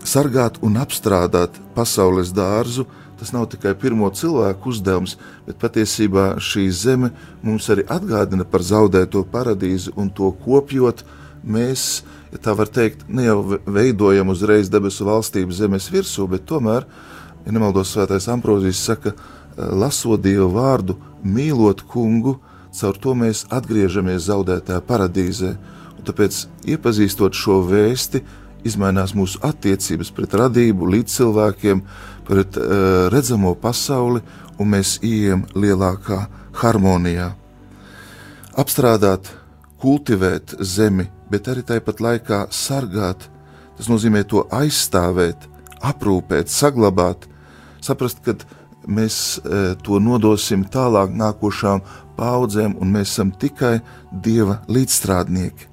Sargāt 0.02 0.58
un 0.66 0.80
apstrādāt 0.82 1.60
pasaules 1.76 2.32
dārzu, 2.34 2.88
tas 3.22 3.30
nav 3.36 3.46
tikai 3.54 3.76
pirmo 3.78 4.08
cilvēku 4.10 4.72
uzdevums, 4.72 5.12
bet 5.46 5.60
patiesībā 5.62 6.40
šī 6.42 6.64
zeme 6.74 7.12
mums 7.46 7.68
arī 7.70 7.84
atgādina 7.86 8.48
par 8.50 8.66
zaudēto 8.66 9.22
paradīzi 9.30 9.94
un 9.94 10.10
to 10.10 10.32
kopjot. 10.42 11.04
Mēs, 11.46 12.02
ja 12.34 12.42
tā 12.42 12.56
var 12.58 12.72
teikt, 12.74 13.04
ne 13.06 13.28
jau 13.28 13.60
veidojam 13.70 14.34
uzreiz 14.34 14.74
debesu 14.74 15.06
valstību 15.06 15.54
zemes 15.54 15.92
virsū, 15.94 16.26
bet 16.34 16.48
tomēr, 16.50 16.90
ja 17.46 17.54
nemaldos, 17.54 17.94
Svētais 17.94 18.26
Ambrozijas 18.34 18.82
saka, 18.90 19.14
lasot 19.58 20.26
Dievu 20.26 20.50
vārdu, 20.58 20.98
mīlot 21.22 21.86
kungu, 21.94 22.40
caur 22.74 22.98
to 22.98 23.14
mēs 23.14 23.46
atgriežamies 23.54 24.32
zaudētā 24.32 24.82
paradīzē. 24.90 25.54
Un 26.00 26.10
tāpēc, 26.10 26.48
iepazīstot 26.74 27.38
šo 27.38 27.62
vēsti, 27.70 28.26
izmainās 28.66 29.14
mūsu 29.18 29.42
attiecības 29.46 30.10
pret 30.14 30.34
radību, 30.42 30.90
līdz 30.96 31.18
cilvēkiem, 31.20 31.86
pret 32.32 32.56
uh, 32.56 33.10
redzamo 33.12 33.52
pasauli, 33.60 34.22
un 34.56 34.72
mēs 34.72 35.00
ieejam 35.04 35.44
lielākā 35.52 36.22
harmonijā. 36.62 37.32
Apstrādāt, 38.62 39.28
kultivēt 39.82 40.56
zemi, 40.63 41.10
bet 41.32 41.50
arī 41.52 41.65
tāpat 41.67 42.00
laikā 42.04 42.46
sargāt, 42.56 43.28
tas 43.76 43.89
nozīmē 43.91 44.24
to 44.32 44.46
aizstāvēt, 44.54 45.48
aprūpēt, 45.84 46.52
saglabāt, 46.52 47.28
saprast, 47.84 48.24
ka 48.24 48.38
mēs 48.88 49.41
uh, 49.41 49.74
to 49.84 50.00
nodosim 50.00 50.63
tālāk 50.72 51.12
nākošām 51.12 51.84
paudzēm, 52.15 52.78
un 52.80 52.96
mēs 52.96 53.12
esam 53.12 53.36
tikai 53.36 53.80
Dieva 54.12 54.62
līdzstrādnieki. 54.72 55.67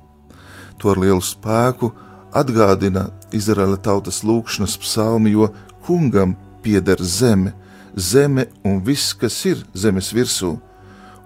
To 0.79 0.90
ar 0.90 1.03
lielu 1.03 1.23
spēku 1.23 1.92
atgādina 2.38 3.09
Izraēla 3.35 3.79
tautas 3.83 4.25
lūkšanas 4.27 4.79
psalmi, 4.83 5.35
jo 5.35 5.51
kungam 5.87 6.37
pieder 6.62 7.01
zeme, 7.01 7.55
zeme 7.97 8.49
un 8.64 8.81
viss, 8.85 9.14
kas 9.14 9.37
ir 9.49 9.64
zemes 9.75 10.12
virsū. 10.14 10.57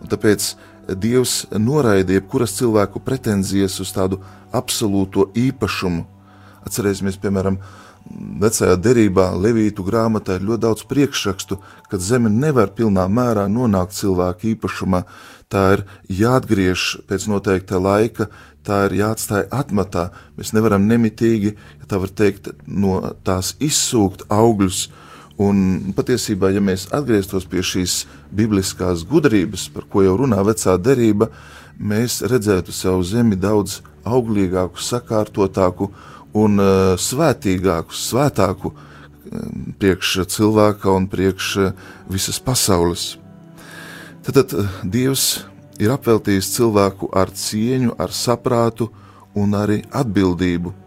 Un 0.03 0.11
tāpēc 0.11 0.55
Dievs 0.99 1.45
noraidīja 1.55 2.19
jebkuras 2.19 2.57
cilvēku 2.59 3.01
pretenzijas 3.07 3.79
uz 3.81 3.93
tādu 3.95 4.19
absolūto 4.53 5.29
īpašumu. 5.39 6.03
Atcerēsimies, 6.67 7.19
piemēram, 7.23 7.59
vecajā 8.43 8.75
derībā, 8.83 9.29
Levītu 9.39 9.85
grāmatā 9.87 10.37
ir 10.39 10.47
ļoti 10.49 10.63
daudz 10.65 10.85
priekšrakstu, 10.91 11.59
ka 11.91 11.99
zeme 11.99 12.31
nevar 12.31 12.73
pilnā 12.77 13.07
mērā 13.09 13.47
nonākt 13.51 13.97
cilvēku 13.99 14.53
īpašumā. 14.55 15.05
Tā 15.53 15.63
ir 15.77 15.85
jāatgriež 16.09 17.05
pēc 17.09 17.29
noteikta 17.31 17.79
laika, 17.83 18.29
tā 18.67 18.87
ir 18.89 18.99
jāatstāj 19.03 19.47
atmatā. 19.53 20.11
Mēs 20.39 20.55
nevaram 20.57 20.87
nemitīgi, 20.89 21.55
ja 21.81 21.89
tā 21.89 22.01
var 22.03 22.11
teikt, 22.11 22.53
no 22.67 23.01
tās 23.27 23.55
izsūkt 23.61 24.27
augļus. 24.33 24.87
Un 25.43 25.93
patiesībā, 25.97 26.51
ja 26.53 26.61
mēs 26.63 26.87
atgrieztos 26.95 27.47
pie 27.49 27.65
šīs 27.65 28.03
bibliskās 28.35 29.07
gudrības, 29.09 29.69
par 29.73 29.87
ko 29.91 30.05
jau 30.05 30.17
runā 30.21 30.43
vecā 30.47 30.77
derība, 30.79 31.31
mēs 31.79 32.21
redzētu 32.29 32.75
savu 32.75 33.03
zemi 33.07 33.39
daudz 33.41 33.81
auglīgāku, 34.05 34.83
sakārtotāku 34.83 35.89
un 36.37 36.61
uh, 36.61 36.93
svētīgāku, 37.01 37.97
svētāku 37.97 38.73
um, 38.73 39.73
priekš 39.81 40.23
cilvēka 40.33 40.93
un 40.93 41.09
priekš 41.13 41.49
uh, 41.63 41.73
visas 42.13 42.41
pasaules. 42.43 43.15
Tad, 44.23 44.39
tad 44.39 44.55
Dievs 44.85 45.43
ir 45.83 45.95
apveltījis 45.97 46.53
cilvēku 46.57 47.09
ar 47.17 47.33
cieņu, 47.35 47.97
ar 47.99 48.13
saprātu 48.15 48.91
un 49.35 49.57
arī 49.59 49.83
atbildību. 49.91 50.82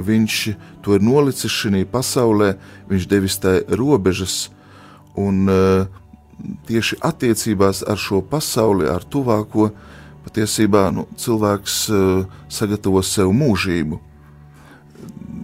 Viņš 0.00 0.36
to 0.82 0.96
ir 0.96 1.02
nolicis 1.04 1.52
šajā 1.52 1.84
pasaulē, 1.92 2.54
viņš 2.90 3.08
devis 3.10 3.36
tai 3.42 3.60
robežas, 3.68 4.50
un 5.18 5.44
uh, 5.52 5.84
tieši 6.68 6.98
attiecībās 7.04 7.82
ar 7.84 8.00
šo 8.00 8.22
pasauli, 8.24 8.88
ar 8.88 9.04
tuvāko, 9.04 9.70
patiesībā 10.24 10.86
nu, 10.94 11.04
cilvēks 11.20 11.76
uh, 11.92 12.24
sagatavo 12.48 13.02
sev 13.04 13.34
mūžību. 13.36 14.00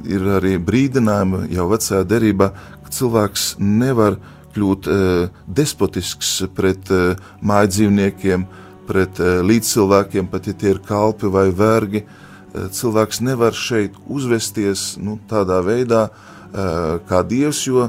Ir 0.08 0.24
arī 0.38 0.56
brīdinājumi 0.62 1.50
jau 1.52 1.68
vecajā 1.68 2.06
derībā, 2.08 2.52
ka 2.86 2.94
cilvēks 2.94 3.58
nevar 3.60 4.16
kļūt 4.54 4.88
uh, 4.88 5.42
despotisks 5.44 6.38
pret 6.56 6.88
uh, 6.94 7.20
mājdzīvniekiem, 7.44 8.48
uh, 8.48 8.64
pret 8.88 9.20
eh, 9.20 9.40
līdzcilvēkiem, 9.44 10.30
pat 10.32 10.48
ja 10.48 10.56
tie 10.56 10.72
ir 10.74 10.82
kalpi 10.84 11.30
vai 11.32 11.48
vergi. 11.54 12.04
Eh, 12.04 12.26
cilvēks 12.54 13.20
nevar 13.20 13.56
šeit 13.56 13.96
uzvesties 14.08 14.96
nu, 15.02 15.18
tādā 15.28 15.60
veidā, 15.64 16.08
eh, 16.08 16.98
kā 17.08 17.22
dievs, 17.22 17.66
jo 17.66 17.88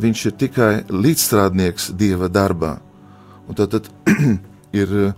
viņš 0.00 0.26
ir 0.26 0.36
tikai 0.40 0.72
līdzstrādnieks 0.88 1.90
dieva 1.96 2.28
darbā. 2.28 2.78
Un 3.48 3.54
tad, 3.54 3.70
tad 3.70 3.90
ir 4.80 5.14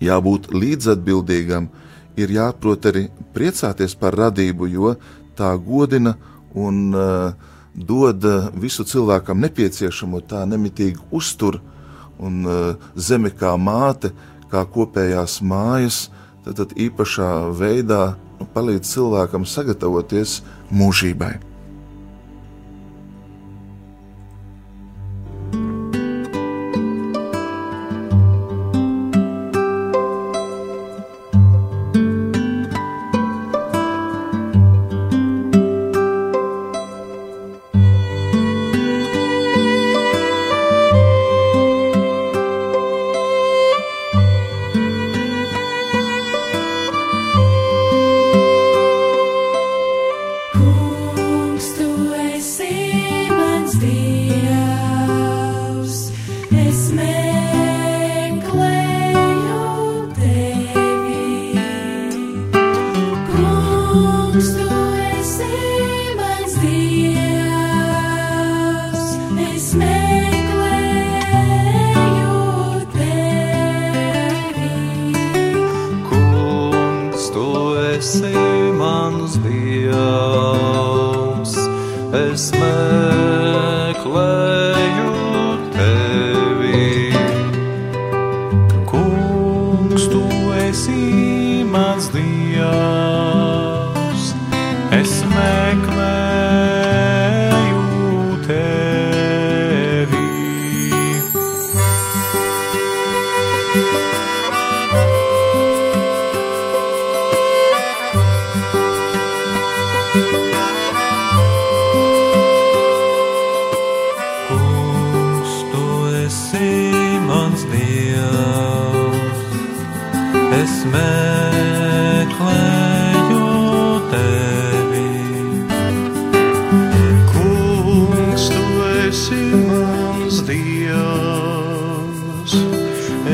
jābūt 0.00 0.50
līdzatbildīgam, 0.52 1.68
ir 2.16 2.32
jāprot 2.32 2.88
arī 2.88 3.06
priecāties 3.34 3.94
par 3.94 4.16
radību, 4.16 4.68
jo 4.72 4.94
tā 5.36 5.52
godina 5.60 6.16
un 6.56 6.94
uh, 6.96 7.32
dod 7.76 8.24
visu 8.56 8.84
cilvēkam 8.88 9.40
nepieciešamo, 9.44 10.22
tā 10.24 10.46
nemitīgi 10.48 11.00
uztur 11.12 11.60
un 12.18 12.44
uh, 12.48 12.88
zeme 12.96 13.30
kā 13.36 13.52
māte, 13.60 14.12
kā 14.50 14.64
kopējās 14.64 15.42
mājas, 15.44 16.06
tad, 16.46 16.62
tad 16.62 16.76
īpašā 16.78 17.30
veidā 17.58 18.14
nu, 18.38 18.46
palīdz 18.54 18.94
cilvēkam 18.94 19.46
sagatavoties 19.48 20.40
mūžībai. 20.70 21.34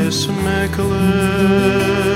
nesmekler. 0.03 2.12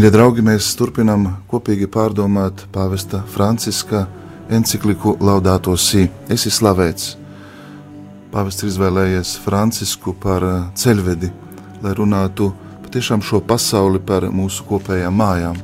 Mīļie 0.00 0.14
draugi, 0.14 0.40
mēs 0.40 0.64
turpinām 0.80 1.26
kopīgi 1.44 1.84
pārdomāt 1.92 2.62
pāvesta 2.72 3.18
Franciska 3.28 4.06
encikliku 4.48 5.10
Laudāto 5.20 5.74
Si. 5.76 6.06
Es 6.24 6.46
esmu 6.48 6.54
slavēts. 6.56 7.08
Pāvests 8.32 8.64
ir 8.64 8.70
izvēlējies 8.70 9.34
Francisku 9.44 10.14
par 10.22 10.46
eh, 10.48 10.62
ceļvedi, 10.72 11.28
lai 11.84 11.92
runātu 11.98 12.48
patiešām 12.86 13.20
šo 13.20 13.42
pasauli 13.44 14.00
par 14.00 14.24
mūsu 14.32 14.64
kopējām 14.70 15.20
mājām. 15.20 15.60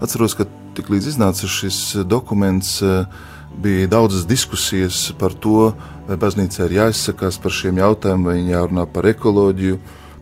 Atceros, 0.00 0.32
ka 0.38 0.48
tiklīdz 0.80 1.10
iznāca 1.12 1.44
šis 1.44 2.06
dokuments, 2.08 2.78
eh, 2.80 3.04
bija 3.52 3.90
daudzas 3.98 4.24
diskusijas 4.24 5.10
par 5.20 5.36
to, 5.36 5.74
vai 6.08 6.16
baznīcā 6.24 6.70
ir 6.70 6.78
jāizsakās 6.78 7.36
par 7.36 7.52
šiem 7.52 7.84
jautājumiem, 7.84 8.24
vai 8.32 8.38
jārunā 8.48 8.88
par 8.96 9.12
ekoloģiju, 9.12 9.76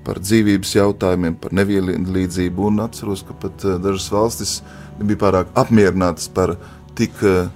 par 0.06 0.20
dzīvības 0.22 0.74
jautājumiem, 0.76 1.36
par 1.40 1.54
nevienlīdzību. 1.56 2.68
Un 2.70 2.82
atceros, 2.84 3.24
ka 3.26 3.36
pat 3.38 3.66
eh, 3.66 3.78
dažas 3.82 4.08
valstis 4.12 4.54
nebija 4.98 5.22
pārāk 5.24 5.52
apmierinātas 5.58 6.30
par 6.34 6.56
tik 6.98 7.22
eh, 7.26 7.50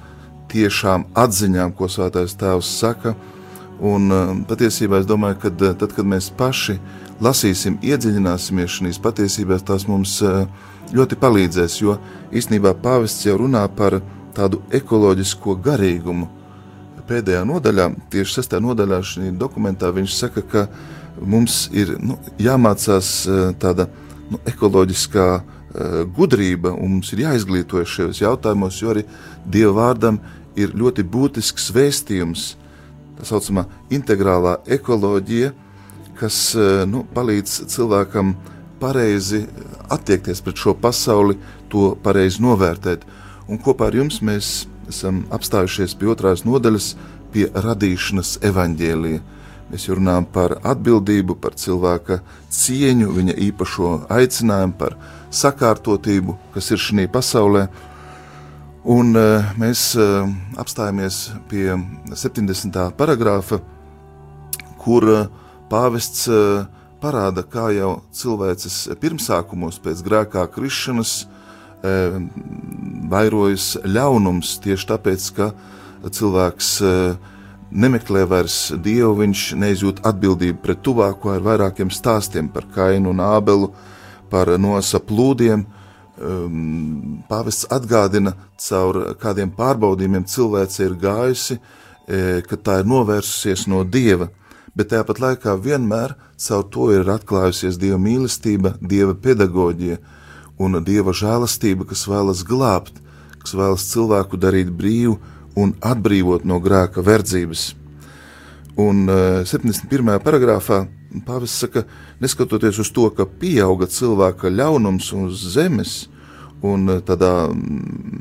tiešām 0.53 1.09
atziņām, 1.19 1.75
ko 1.77 1.91
Svētais 1.91 2.37
Tēvs 2.39 2.71
saka. 2.81 3.17
Un 3.83 4.11
eh, 4.13 4.33
patiesībā 4.49 5.03
es 5.03 5.09
domāju, 5.09 5.41
ka 5.43 5.53
tad, 5.75 5.91
kad 5.97 6.07
mēs 6.07 6.31
paši 6.39 6.79
lasīsim, 7.23 7.81
iedziļināsimies 7.85 8.79
šajās 8.79 9.03
patiesībās, 9.03 9.65
tās 9.67 9.87
mums 9.89 10.21
ļoti 10.95 11.19
palīdzēs. 11.19 11.81
Jo 11.83 11.99
īstenībā 12.31 12.77
pāvests 12.83 13.27
jau 13.27 13.39
runā 13.41 13.65
par 13.73 14.01
tādu 14.37 14.61
ekoloģisko 14.75 15.57
garīgumu. 15.65 16.29
Pēdējā 17.07 17.45
nodaļā, 17.47 17.85
tieši 18.11 18.41
sestajā 18.41 18.59
nodaļā 18.65 18.97
šajā 19.07 19.33
dokumentā, 19.39 19.93
viņš 19.95 20.15
saka, 20.19 20.43
ka 20.43 20.65
mums 21.21 21.67
ir 21.75 21.97
nu, 22.03 22.19
jāmācās 22.43 23.11
eh, 23.27 23.43
tāda 23.61 23.89
nu, 24.31 24.41
ekoloģiskā 24.49 25.27
eh, 25.37 26.01
gudrība, 26.17 26.73
un 26.75 26.99
mums 26.99 27.13
ir 27.15 27.25
jāizglītojas 27.27 27.95
šajos 27.97 28.23
jautājumos, 28.25 28.81
jo 28.83 28.93
arī 28.95 29.07
Dieva 29.47 29.75
vārdam 29.81 30.21
ir 30.59 30.75
ļoti 30.77 31.05
būtisks 31.07 31.71
vēstījums, 31.77 32.49
tā 33.19 33.29
saucamā 33.29 33.67
integrālā 33.93 34.59
ekoloģija, 34.79 35.53
kas 36.19 36.41
eh, 36.57 36.85
nu, 36.89 37.05
palīdz 37.15 37.63
cilvēkam 37.73 38.35
pareizi 38.81 39.47
attiekties 39.93 40.43
pret 40.45 40.61
šo 40.61 40.75
pasauli, 40.81 41.39
to 41.73 41.95
pareizi 42.03 42.43
novērtēt. 42.45 43.05
Un 43.49 43.61
kopā 43.63 43.89
ar 43.89 43.97
jums 43.97 44.21
mēs 44.27 44.67
esam 44.91 45.25
apstājušies 45.35 45.95
pie 45.99 46.11
otrās 46.11 46.45
nodaļas, 46.47 46.93
pie 47.33 47.47
radīšanas 47.55 48.39
evaņģēlija. 48.47 49.23
Mēs 49.67 49.89
runājam 49.91 50.27
par 50.31 50.57
atbildību, 50.63 51.37
par 51.43 51.57
cilvēka 51.59 52.21
cieņu, 52.55 53.11
viņa 53.17 53.35
īpašo 53.49 53.93
aicinājumu, 54.15 54.77
par 54.79 54.97
sakārtotību, 55.35 56.37
kas 56.55 56.71
ir 56.71 56.83
šajā 56.83 57.11
pasaulē. 57.13 57.67
Un 58.87 59.19
eh, 59.19 59.49
mēs 59.59 59.89
eh, 59.99 60.35
apstājamies 60.63 61.21
pie 61.51 61.73
70. 62.15 62.79
paragrāfa, 62.97 63.59
kur 64.79 65.09
eh, 65.11 65.25
pāvests 65.67 66.29
parāda, 67.03 67.43
kā 67.43 67.73
jau 67.75 67.97
cilvēces 68.15 68.85
pirmsākumos 69.03 69.81
pēc 69.83 70.05
grēkā 70.07 70.47
krišanas 70.55 71.25
vairojas 73.11 73.67
ļaunums 73.85 74.57
tieši 74.65 74.89
tāpēc, 74.91 75.27
ka 75.37 75.51
cilvēks 76.13 76.71
eh, 76.85 77.33
nemeklē 77.71 78.25
vairs 78.29 78.73
dievu, 78.83 79.15
viņš 79.23 79.43
neizjūt 79.59 80.03
atbildību 80.07 80.61
pret 80.63 80.83
tuvāko 80.87 81.33
ar 81.35 81.45
vairākiem 81.45 81.91
stāstiem 81.91 82.49
par 82.53 82.69
kainu 82.75 83.11
un 83.13 83.23
ābelu, 83.25 83.73
par 84.31 84.51
nosa 84.59 85.01
plūdiem. 85.03 85.67
Um, 86.17 87.23
Pāvests 87.29 87.67
atgādina, 87.73 88.33
caur 88.57 89.17
kādiem 89.21 89.51
pārbaudījumiem 89.53 90.25
cilvēce 90.31 90.87
ir 90.87 90.95
gājusi, 91.03 91.59
e, 92.09 92.41
ka 92.47 92.57
tā 92.57 92.79
ir 92.81 92.89
novērsusies 92.89 93.67
no 93.69 93.83
dieva, 93.85 94.31
bet 94.77 94.95
tāpat 94.95 95.21
laikā 95.21 95.57
vienmēr 95.61 96.15
caur 96.41 96.65
to 96.73 96.89
ir 96.95 97.11
atklājusies 97.11 97.77
dieva 97.83 97.99
mīlestība, 98.01 98.77
dieva 98.81 99.13
pedagoģija 99.13 99.99
un 100.57 100.81
dieva 100.85 101.13
žēlastība, 101.13 101.85
kas 101.85 102.07
vēlas 102.09 102.41
glābt, 102.49 103.03
kas 103.43 103.53
vēlas 103.53 103.85
cilvēku 103.91 104.41
darīt 104.41 104.73
brīvu 104.73 105.19
un 105.57 105.75
atbrīvot 105.81 106.45
no 106.45 106.61
grēka 106.61 107.05
verdzības. 107.05 107.71
Un 108.77 109.07
eh, 109.09 109.43
71. 109.49 110.19
paragrāfā 110.25 110.85
Pāvests 111.25 111.63
saka, 111.63 111.85
neskatoties 112.21 112.79
uz 112.83 112.91
to, 112.93 113.07
ka 113.15 113.25
pieauga 113.41 113.87
cilvēka 113.89 114.51
ļaunums 114.53 115.13
uz 115.17 115.45
zemes, 115.55 115.95
un 116.67 116.89
eh, 116.91 117.03
tādā 117.05 117.49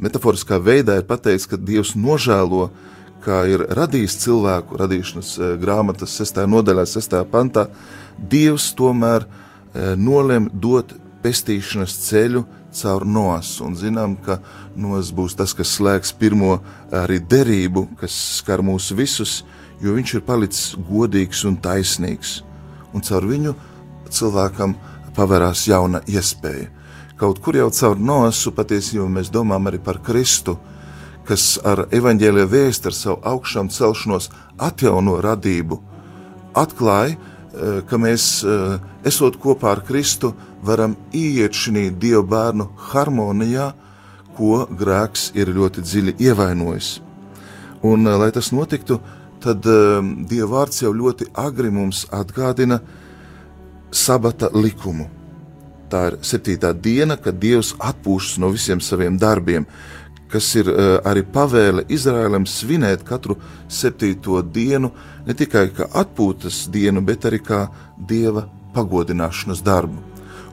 metaforiskā 0.05 0.59
veidā 0.63 0.99
ir 0.99 1.07
pateikts, 1.09 1.47
ka 1.49 1.59
Dievs 1.59 1.95
nožēlo, 1.99 2.69
kā 3.25 3.41
ir 3.49 3.65
radījis 3.75 4.19
cilvēku 4.21 4.79
radīšanas 4.79 5.31
eh, 5.39 5.55
grāmatas 5.61 6.15
6. 6.21 6.43
nodaļā, 6.51 6.85
6. 6.87 7.17
pantā, 7.31 7.67
Dievs 8.15 8.71
tomēr 8.77 9.25
eh, 9.25 9.95
nolem 9.97 10.47
dot 10.53 10.93
pestīšanas 11.25 11.97
ceļu 12.05 12.45
caur 12.75 13.05
nosu, 13.07 13.63
un 13.65 13.75
zinām, 13.79 14.17
ka 14.19 14.39
nos 14.75 15.11
būs 15.15 15.37
tas, 15.39 15.53
kas 15.55 15.77
slēgs 15.77 16.11
pirmo 16.19 16.57
arī 16.91 17.21
derību, 17.23 17.87
kas 18.01 18.15
skar 18.41 18.63
mūs 18.65 18.91
visus, 18.97 19.43
jo 19.81 19.95
viņš 19.95 20.17
ir 20.17 20.25
palicis 20.27 20.75
godīgs 20.89 21.45
un 21.47 21.57
taisnīgs 21.61 22.41
un 22.95 23.03
caur 23.03 23.27
viņu 23.27 23.53
cilvēkam 24.11 24.75
pavērās 25.15 25.65
jauna 25.67 26.01
iespēja. 26.07 26.71
Kaut 27.19 27.39
kur 27.43 27.55
jau 27.55 27.69
caur 27.71 27.99
nosu 27.99 28.51
patiesībā 28.55 29.07
mēs 29.11 29.31
domājam 29.31 29.69
arī 29.71 29.79
par 29.83 30.01
Kristu, 30.03 30.57
kas 31.27 31.55
ar 31.63 31.85
evaņģēlīja 31.95 32.49
vēstu, 32.51 32.91
ar 32.91 32.95
savu 32.95 33.19
augšām 33.31 33.71
celšanos 33.71 34.29
atjauno 34.61 35.17
radību, 35.23 35.79
atklāja, 36.55 37.15
ka 37.87 37.97
mēs, 37.97 38.43
eh, 38.43 38.79
esot 39.07 39.37
kopā 39.39 39.71
ar 39.71 39.81
Kristu, 39.81 40.33
varam 40.63 40.95
ieiet 41.13 41.51
šī 41.51 41.89
Dieva 41.99 42.23
bērnu 42.23 42.69
harmonijā, 42.91 43.73
ko 44.35 44.65
grēks 44.67 45.31
ir 45.35 45.47
ļoti 45.47 45.81
dziļi 45.81 46.15
ievainojis. 46.19 46.99
Un, 47.83 48.07
eh, 48.07 48.17
lai 48.17 48.31
tas 48.31 48.51
notiktu, 48.51 48.99
tad 49.39 49.61
Dieva 49.61 50.49
vārds 50.49 50.81
jau 50.81 50.93
ļoti 50.93 51.27
agri 51.35 51.69
mums 51.69 52.05
atgādina 52.11 52.81
sabata 53.91 54.49
likumu. 54.49 55.07
Tā 55.89 56.07
ir 56.11 56.17
septītā 56.17 56.73
diena, 56.73 57.15
kad 57.15 57.39
Dievs 57.39 57.73
atpūšas 57.77 58.39
no 58.39 58.49
visiem 58.49 58.81
saviem 58.81 59.19
darbiem, 59.19 59.65
kas 60.35 60.51
ir 60.59 60.67
uh, 60.67 60.97
arī 61.07 61.23
pavēle 61.23 61.85
Izrēlam 61.95 62.43
svinēt 62.43 63.07
katru 63.07 63.39
septīto 63.71 64.41
dienu, 64.43 64.91
ne 65.23 65.33
tikai 65.33 65.69
kā 65.77 65.87
atpūtas 66.03 66.65
dienu, 66.71 67.03
bet 67.07 67.29
arī 67.31 67.39
kā 67.39 67.61
Dieva 67.95 68.43
pagodināšanas 68.75 69.63
darbu. 69.63 70.03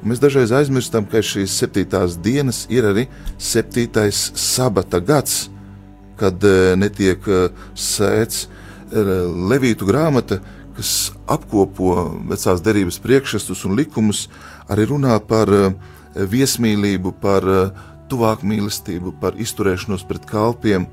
Un 0.03 0.11
mēs 0.11 0.19
dažreiz 0.23 0.51
aizmirstam, 0.55 1.05
ka 1.07 1.21
šīs 1.23 1.55
septītās 1.63 2.17
dienas 2.23 2.65
ir 2.71 2.89
arī 2.89 3.05
septītais 3.39 4.33
sabata 4.39 4.99
gads, 4.99 5.45
kad 6.19 6.43
eh, 6.43 6.73
netiek 6.79 7.29
eh, 7.31 7.63
sēts 7.79 8.47
eh, 8.47 9.13
Levītu 9.53 9.87
grāmata, 9.87 10.41
kas 10.75 11.13
apkopo 11.31 11.95
vecās 12.33 12.65
derības 12.65 12.99
priekšstus 13.05 13.63
un 13.69 13.77
likumus, 13.79 14.25
arī 14.73 14.89
runā 14.91 15.19
par 15.29 15.51
viesmīlību, 16.17 17.13
par 17.21 17.47
tuvāku 18.13 18.47
mīlestību, 18.49 19.17
par 19.21 19.41
izturēšanos 19.41 20.05
pret 20.09 20.29
kalpiem. 20.29 20.87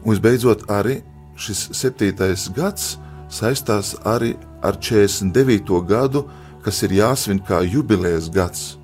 Un 0.00 0.14
visbeidzot, 0.14 0.66
arī 0.72 1.02
šis 1.40 1.68
septītais 1.76 2.48
gads 2.56 2.96
saistās 3.30 3.94
arī 4.04 4.34
ar 4.62 4.76
49. 4.76 5.80
gadu, 5.88 6.26
kas 6.64 6.82
ir 6.84 6.96
jāsvin 6.98 7.40
kā 7.44 7.62
jubilejas 7.64 8.28
gads. 8.32 8.76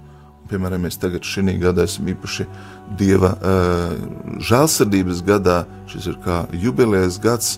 Piemēram, 0.46 0.84
mēs 0.86 0.98
tagad 1.02 1.26
šī 1.26 1.56
gada 1.58 1.84
esam 1.84 2.06
īpaši 2.06 2.46
Dieva 2.96 3.32
uh, 3.34 3.96
žēlsirdības 4.38 5.24
gadā. 5.26 5.64
Šis 5.90 6.06
ir 6.12 6.20
kā 6.22 6.44
jubilejas 6.54 7.18
gads, 7.18 7.56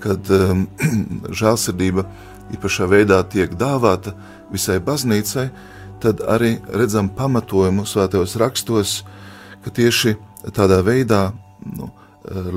kad 0.00 0.30
um, 0.32 0.64
žēlsirdība 1.40 2.06
īpašā 2.56 2.88
veidā 2.88 3.20
tiek 3.28 3.52
dāvāta 3.60 4.14
visai 4.52 4.78
baznīcai, 4.80 5.50
tad 6.00 6.24
arī 6.24 6.56
redzam 6.72 7.10
pamatojumu 7.12 7.84
svētajos 7.86 8.38
rakstos, 8.40 9.02
ka 9.64 9.70
tieši 9.70 10.16
tādā 10.54 10.80
veidā 10.86 11.32
nu, 11.76 11.90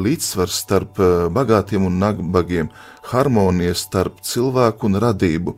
līdzsvars 0.05 0.59
starp 0.65 0.99
bagātiem 1.33 1.85
un 1.87 1.99
nabagiem, 2.01 2.69
harmonija 3.09 3.73
starp 3.77 4.21
cilvēku 4.25 4.89
un 4.89 4.99
radību, 5.01 5.55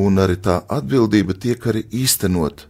un 0.00 0.20
arī 0.22 0.38
tā 0.40 0.62
atbildība 0.72 1.36
tiek 1.36 1.66
arī 1.68 1.84
īstenot. 1.92 2.66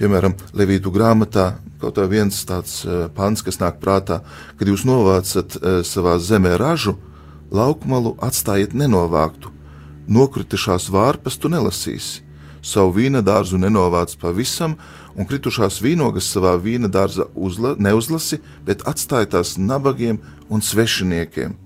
Piemēram, 0.00 0.32
Levītu 0.56 0.88
grāmatā 0.92 1.58
kaut 1.80 1.96
kā 1.96 2.06
viens 2.08 2.38
tāds 2.48 2.80
pants, 3.16 3.44
kas 3.44 3.60
nāk 3.60 3.80
prātā, 3.80 4.22
kad 4.56 4.68
jūs 4.68 4.86
novācat 4.88 5.58
savā 5.84 6.16
zemē 6.20 6.54
ražu, 6.60 6.96
laukmalu 7.52 8.14
atstājiet 8.24 8.72
nenovāktu, 8.72 9.52
nokritušās 10.08 10.88
vārpas 10.92 11.36
tu 11.40 11.52
nelasīsi, 11.52 12.22
savu 12.62 12.94
vīna 12.98 13.22
dārzu 13.24 13.58
nenovāc 13.60 14.14
pavisam, 14.20 14.76
un 15.16 15.26
kritušās 15.26 15.80
vīnogas 15.82 16.30
savā 16.32 16.54
vīna 16.60 16.88
dārza 16.92 17.26
uzla, 17.34 17.74
neuzlasi, 17.78 18.40
bet 18.66 18.86
atstāj 18.88 19.30
tās 19.34 19.56
nabagiem 19.58 20.20
un 20.50 20.62
svešiniekiem. 20.62 21.56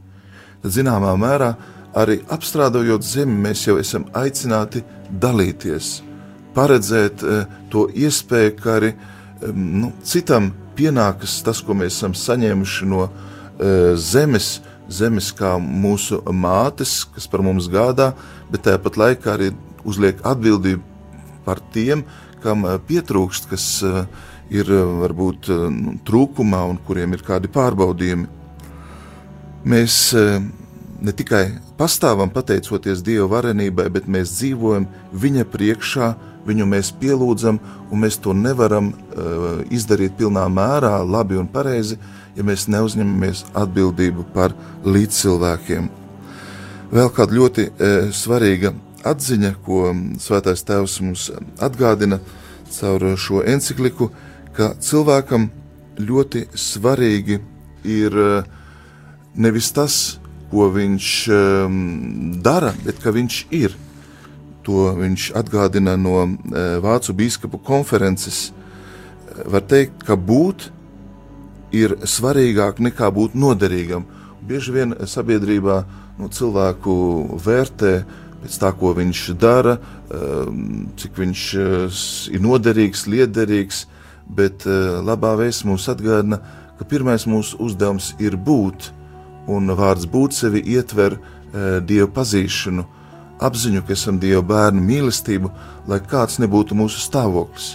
Tad, 0.63 0.73
zināmā 0.73 1.13
mērā, 1.21 1.55
arī 1.95 2.23
apstrādājot 2.33 3.05
zemi, 3.07 3.37
mēs 3.49 3.67
jau 3.69 3.79
esam 3.79 4.09
aicināti 4.17 4.83
dalīties 5.11 6.01
paredzēt 6.55 7.25
eh, 7.25 7.47
to 7.71 7.89
iespēju, 7.91 8.55
ka 8.61 8.77
arī 8.79 8.93
nu, 9.55 9.93
citam 10.07 10.53
pienākas 10.79 11.41
tas, 11.47 11.61
ko 11.65 11.77
mēs 11.79 11.99
esam 11.99 12.15
saņēmuši 12.19 12.89
no 12.91 13.07
eh, 13.09 13.95
zemes, 13.99 14.59
zemes 14.89 15.33
kā 15.37 15.57
mūsu 15.59 16.21
mātes, 16.31 17.03
kas 17.15 17.29
par 17.31 17.45
mums 17.47 17.69
gādā, 17.73 18.13
bet 18.53 18.67
tāpat 18.69 18.99
laikā 19.01 19.37
arī 19.37 19.53
uzliek 19.85 20.21
atbildību 20.27 20.83
par 21.45 21.61
tiem, 21.75 22.05
kam 22.45 22.67
eh, 22.69 22.79
pietrūkst, 22.89 23.49
kas 23.53 23.67
ir 24.55 24.69
varbūt 25.01 25.49
nu, 25.73 25.95
trūkumā 26.05 26.61
un 26.69 26.81
kuriem 26.87 27.17
ir 27.17 27.23
kādi 27.25 27.49
pārbaudījumi. 27.51 28.27
Mēs 29.65 29.97
ne 31.01 31.13
tikai 31.17 31.47
pastāvam 31.79 32.29
pateicoties 32.33 33.01
Dieva 33.05 33.27
varenībai, 33.39 33.89
bet 33.93 34.05
mēs 34.05 34.37
dzīvojam 34.37 34.85
Viņa 35.17 35.47
priekšā, 35.49 36.11
viņu 36.47 36.67
mēs 36.69 36.93
pielūdzam, 37.01 37.59
un 37.91 38.03
mēs 38.05 38.19
to 38.21 38.35
nevaram 38.37 38.93
uh, 38.93 39.63
izdarīt 39.73 40.17
pilnā 40.19 40.45
mērā, 40.53 40.97
labi 41.07 41.39
un 41.41 41.49
pareizi, 41.51 41.99
ja 42.37 42.45
mēs 42.47 42.67
neuzņemamies 42.73 43.45
atbildību 43.57 44.27
par 44.35 44.55
līdzcilvēkiem. 44.85 45.89
Vēl 46.95 47.13
kāda 47.15 47.39
ļoti 47.39 47.69
uh, 47.71 48.11
svarīga 48.15 48.75
atziņa, 49.05 49.55
ko 49.65 49.93
Svētais 50.23 50.65
Tēvs 50.67 50.99
mums 51.05 51.29
atgādina 51.63 52.21
caur 52.75 53.15
šo 53.21 53.45
encikliku, 53.47 54.11
ka 54.57 54.73
cilvēkam 54.81 55.49
ļoti 55.99 56.47
svarīgi 56.59 57.41
ir 57.85 58.19
uh, 58.19 58.53
nevis 59.35 59.71
tas, 59.75 60.19
ko 60.51 60.69
viņš 60.75 61.09
um, 61.35 61.81
dara, 62.43 62.73
bet 62.85 63.01
ka 63.03 63.13
viņš 63.15 63.41
ir. 63.55 63.75
To 64.65 64.89
viņš 64.97 65.27
atgādina 65.37 65.93
no 66.01 66.23
e, 66.25 66.61
Vācu 66.81 67.13
biskupu 67.13 67.59
konferences. 67.61 68.47
Var 69.45 69.61
teikt, 69.69 70.07
ka 70.09 70.17
būt 70.17 70.71
ir 71.77 71.93
svarīgāk 72.01 72.81
nekā 72.81 73.11
būt 73.13 73.35
noderīgam. 73.37 74.07
Bieži 74.41 74.73
vien 74.73 74.97
sabiedrībā 75.05 75.83
nu, 76.17 76.31
cilvēku 76.33 76.95
vērtē 77.45 77.93
pēc 78.45 78.59
tā, 78.63 78.71
ko 78.79 78.93
viņš 78.97 79.23
dara, 79.41 79.79
e, 79.79 80.21
cik 81.01 81.21
viņš 81.21 81.45
e, 81.57 81.69
ir 82.37 82.45
noderīgs, 82.45 83.07
liederīgs, 83.11 83.85
bet 84.25 84.65
labā 85.05 85.35
vēsts 85.37 85.67
mums 85.69 85.85
atgādina, 85.93 86.39
ka 86.79 86.87
pirmais 86.89 87.27
mūsu 87.29 87.59
uzdevums 87.61 88.15
ir 88.25 88.39
būt, 88.41 88.89
un 89.53 89.69
vārds 89.77 90.07
būt 90.09 90.33
sevi 90.33 90.63
ietver 90.73 91.19
dievu 91.85 92.09
pazīšanu 92.17 92.87
apziņu, 93.45 93.83
ka 93.85 93.95
esam 93.95 94.19
Dieva 94.23 94.43
bērni 94.47 94.83
mīlestību, 94.85 95.51
lai 95.91 96.01
kāds 96.11 96.39
nebūtu 96.43 96.77
mūsu 96.79 97.03
stāvoklis. 97.03 97.75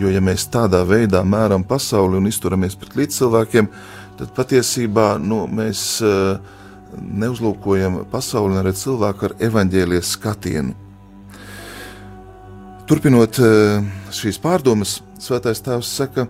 Jo, 0.00 0.10
ja 0.12 0.20
mēs 0.20 0.48
tādā 0.52 0.82
veidā 0.84 1.22
mēram 1.24 1.64
pasauli 1.64 2.18
un 2.18 2.28
izturamies 2.28 2.76
pret 2.76 2.98
līdzcilvēkiem, 2.98 3.70
tad 4.18 4.32
patiesībā 4.36 5.14
nu, 5.22 5.44
mēs 5.48 5.84
uh, 6.04 6.36
neuzlūkojam 6.94 8.02
pasauli 8.10 8.54
un 8.54 8.60
arī 8.62 8.72
cilvēku 8.76 9.28
ar 9.28 9.36
evaņģēlijas 9.48 10.12
skatienu. 10.16 10.74
Turpinot 12.86 13.40
uh, 13.42 13.82
šīs 14.14 14.38
pārdomas, 14.38 15.00
Svētais 15.18 15.62
Tēvs 15.64 15.88
saka, 15.90 16.26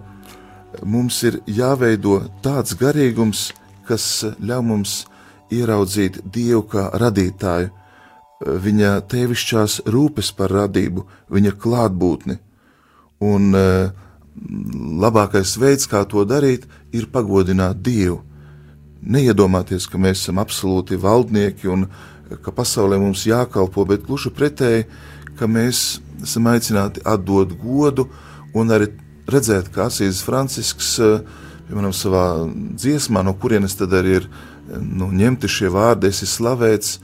mums 0.87 1.19
ir 1.27 1.41
jāveido 1.45 2.21
tāds 2.45 2.77
garīgums, 2.79 3.51
kas 3.85 4.25
ļauj 4.41 4.65
mums 4.65 4.95
ieraudzīt 5.53 6.23
Dievu 6.33 6.63
kā 6.71 6.89
radītāju, 6.97 7.71
viņa 8.41 8.97
tēvišķās 9.11 9.83
rūpes 9.93 10.33
par 10.37 10.53
radību, 10.53 11.05
viņa 11.33 11.53
klātbūtni. 11.61 12.39
Un 13.25 13.53
uh, 13.57 13.93
labākais 15.05 15.57
veids, 15.61 15.89
kā 15.89 16.05
to 16.09 16.25
darīt, 16.29 16.67
ir 16.93 17.09
pagodināt 17.13 17.81
Dievu. 17.85 18.23
Neiedomāties, 19.07 19.87
ka 19.87 20.01
mēs 20.03 20.25
esam 20.25 20.41
absolūti 20.43 20.99
valdnieki 20.99 21.71
un 21.71 21.85
ka 22.43 22.51
pasaulē 22.51 22.99
mums 22.99 23.23
jākalpo, 23.29 23.85
bet 23.87 24.03
gluži 24.07 24.33
pretēji, 24.35 24.87
ka 25.39 25.47
mēs 25.47 26.01
esam 26.25 26.49
aicināti 26.51 27.05
atdot 27.07 27.53
godu 27.61 28.09
un 28.57 28.73
arī 28.75 28.89
redzēt, 29.31 29.71
kā 29.75 29.87
Asīs 29.87 30.25
Francisks, 30.27 30.97
uh, 30.99 31.21
piemēram, 31.69 31.95
savā 31.95 32.25
dziesmā, 32.51 33.23
no 33.23 33.37
kurienes 33.39 33.79
tad 33.79 33.95
arī 33.95 34.19
ir 34.23 34.29
nu, 34.75 35.13
ņemti 35.15 35.51
šie 35.51 35.71
vārdi, 35.71 36.11
esi 36.11 36.27
slavēts, 36.27 36.99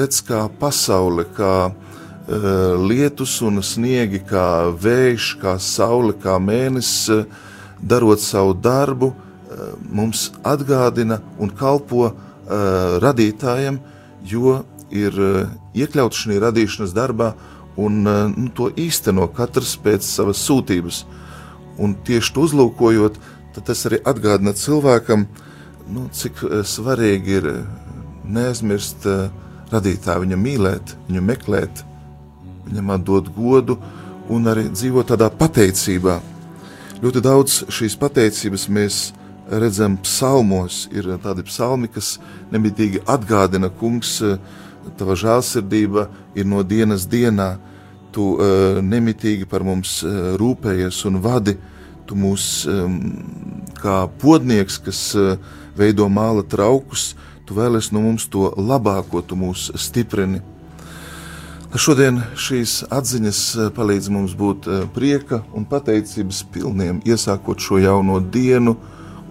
redz 0.00 0.20
kā 0.26 0.44
pasaule, 0.58 1.28
kā 1.36 1.54
uh, 1.70 2.50
lietus 2.90 3.38
un 3.46 3.62
sniegi, 3.62 4.24
kā 4.26 4.70
vējš, 4.74 5.32
kā 5.42 5.58
saule, 5.62 6.18
kā 6.18 6.40
mēnesis, 6.42 7.26
darot 7.80 8.18
savu 8.18 8.58
darbu, 8.58 9.14
uh, 9.14 9.29
mums 9.90 10.30
atgādina 10.46 11.20
un 11.40 11.50
kalpo 11.50 12.10
uh, 12.10 12.14
radītājiem, 13.02 13.80
jo 14.26 14.60
ir 14.90 15.16
uh, 15.18 15.50
iekļauts 15.74 16.24
šajā 16.24 16.42
radīšanas 16.46 16.94
darbā 16.94 17.32
un 17.80 18.00
uh, 18.06 18.24
nu, 18.30 18.48
to 18.54 18.70
īsteno 18.78 19.28
katrs 19.34 19.76
pēc 19.82 20.06
savas 20.06 20.42
sūtības. 20.46 21.04
Un 21.80 21.94
tieši 22.06 22.34
to 22.36 22.46
uzlūkojot, 22.46 23.20
tas 23.60 23.86
arī 23.88 24.00
atgādina 24.06 24.52
cilvēkam, 24.56 25.24
nu, 25.90 26.06
cik 26.14 26.42
svarīgi 26.68 27.38
ir 27.40 27.46
neaizmirst 28.30 29.06
radītāju, 29.72 30.24
viņam 30.26 30.44
mīlēt, 30.44 30.92
viņu 31.08 31.22
meklēt, 31.24 31.82
viņam 32.68 32.92
atdot 32.94 33.30
godu 33.34 33.78
un 34.30 34.50
arī 34.50 34.68
dzīvot 34.70 35.10
tādā 35.12 35.30
pateicībā. 35.34 36.20
Ļoti 37.00 37.22
daudz 37.24 37.62
šīs 37.72 37.96
pateicības 37.98 38.68
mēs 38.76 39.00
redzam 39.50 39.96
psalmos. 40.04 40.86
Ir 40.94 41.08
tādi 41.22 41.44
psalmi, 41.48 41.90
kas 41.92 42.18
nemitīgi 42.52 43.02
atgādina, 43.10 43.70
kungs, 43.70 44.18
tava 44.98 45.16
žēlsirdība 45.18 46.08
ir 46.38 46.48
no 46.48 46.62
dienas 46.62 47.08
dienā. 47.10 47.56
Tu 48.10 48.24
uh, 48.34 48.80
nemitīgi 48.82 49.46
par 49.46 49.62
mums 49.62 50.00
uh, 50.02 50.34
rūpējies 50.40 51.04
un 51.06 51.20
vadi. 51.22 51.54
Tu 52.10 52.16
mūs 52.18 52.46
um, 52.66 52.96
kā 53.78 54.00
podnieks, 54.18 54.80
kas 54.82 55.02
uh, 55.14 55.36
veido 55.78 56.08
māla 56.10 56.42
traukus, 56.42 57.12
uh, 57.12 57.28
tu 57.50 57.56
vēlies 57.58 57.88
no 57.90 58.04
mums 58.04 58.28
to 58.30 58.46
labāko, 58.54 59.24
tu 59.26 59.34
mūs 59.34 59.72
stiprini. 59.74 60.38
Šodien 61.74 62.20
šīs 62.38 62.84
atziņas 62.94 63.40
eh, 63.56 63.70
palīdz 63.74 64.06
mums 64.14 64.36
būt 64.38 64.68
eh, 64.70 64.84
prieka 64.94 65.40
un 65.58 65.66
pateicības 65.66 66.44
pilniem, 66.54 67.00
iesākot 67.02 67.58
šo 67.58 67.80
jauno 67.82 68.20
dienu, 68.22 68.76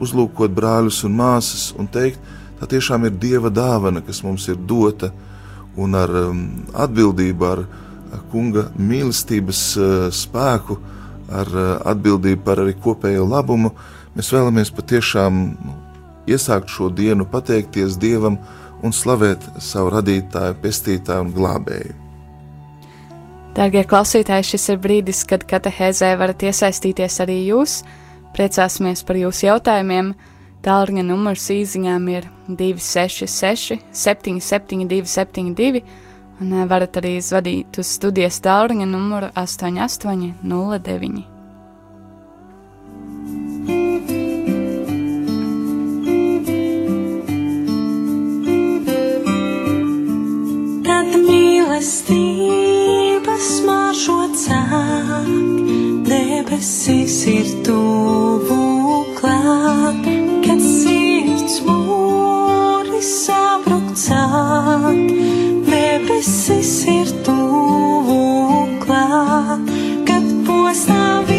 uzlūkot 0.04 0.54
brāļus 0.56 1.04
un 1.08 1.18
māsas 1.20 1.70
un 1.80 1.90
teikt, 1.92 2.20
tā 2.60 2.70
tiešām 2.70 3.08
ir 3.08 3.18
Dieva 3.20 3.52
dāvana, 3.54 4.04
kas 4.06 4.24
mums 4.24 4.48
ir 4.52 4.60
dota, 4.70 5.12
un 5.80 5.96
ar 5.96 6.12
um, 6.26 6.42
atbildību, 6.74 7.46
ar, 7.50 7.64
kunga 8.32 8.68
mīlestības 8.78 9.62
uh, 9.78 10.08
spēku, 10.14 10.80
ar 11.30 11.52
uh, 11.54 11.70
atbildību 11.92 12.44
par 12.46 12.64
arī 12.64 12.76
kopējo 12.82 13.28
labumu, 13.30 13.72
mēs 14.16 14.32
vēlamies 14.34 14.74
patiešām 14.76 15.44
nu, 15.54 15.78
iesākt 16.30 16.72
šo 16.74 16.90
dienu, 16.94 17.28
pateikties 17.30 17.98
Dievam 18.02 18.40
un 18.84 18.94
slavēt 18.96 19.46
savu 19.62 19.94
radītāju, 19.98 20.58
pestītāju 20.64 21.28
un 21.28 21.34
glābēju. 21.36 21.98
Dārgie 23.58 23.82
klausītāji, 23.90 24.46
šis 24.54 24.70
ir 24.72 24.78
brīdis, 24.82 25.24
kad 25.28 25.44
katehēzē 25.50 26.14
varat 26.20 26.46
iesaistīties 26.48 27.18
arī 27.26 27.42
jūs. 27.50 27.82
Priecāsimies 28.36 29.04
par 29.08 29.16
jūsu 29.20 29.50
jautājumiem. 29.50 30.14
Tālruņa 30.66 31.04
numurs 31.08 31.46
īsiņām 31.56 32.08
ir 32.12 32.24
266, 32.50 33.80
772, 33.96 35.08
72, 35.08 35.84
un 36.42 36.54
eh, 36.54 36.66
varat 36.68 36.98
arī 37.00 37.22
zvadīt 37.24 37.80
uz 37.80 37.88
studijas 37.96 38.42
tālruņa 38.44 38.88
numuru 38.90 39.28
8809. 39.40 41.24
Tad 50.90 51.10
mīlestība 51.24 53.36
smaržo 53.48 54.20
cāk, 54.44 55.69
debesis 56.10 57.16
ir 57.30 57.50
tuvu 57.66 58.60
klāt, 59.20 60.08
kad 60.46 60.62
sirds 60.64 61.60
mūri 61.68 63.02
sabruk 63.06 63.92
cāk, 64.06 65.12
debesis 65.70 66.74
ir 66.90 67.14
tuvu 67.28 68.22
klāt, 68.86 69.70
kad 70.10 70.32
postā 70.50 71.04
vietas 71.28 71.39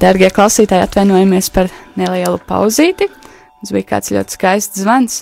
darbie 0.00 0.28
klausītāji, 0.32 0.86
atvainojamies 0.86 1.50
par 1.54 1.70
nelielu 1.98 2.38
pauzīti. 2.48 3.08
Mums 3.60 3.72
bija 3.74 3.88
kāds 3.94 4.12
ļoti 4.14 4.36
skaists 4.36 4.80
zvans, 4.82 5.20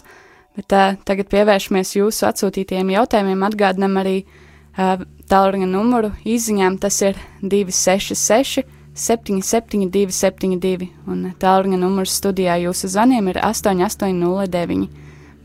bet 0.58 0.74
uh, 0.74 0.94
tagad 1.08 1.28
pievēršamies 1.32 1.96
jūsu 1.98 2.26
atsūtītajiem 2.28 2.92
jautājumiem. 2.94 3.44
Atgādinam 3.46 3.98
arī 4.00 4.16
uh, 4.22 5.02
tālruņa 5.30 5.68
numuru 5.70 6.12
izziņām. 6.28 6.78
Tas 6.82 7.00
ir 7.04 7.18
266, 7.42 8.66
772, 8.92 10.12
72, 10.12 10.90
un 11.08 11.30
tālruņa 11.40 11.78
numurs 11.80 12.16
studijā 12.18 12.58
jūsu 12.66 12.90
zvaniem 12.92 13.30
ir 13.32 13.40
8809. 13.40 14.90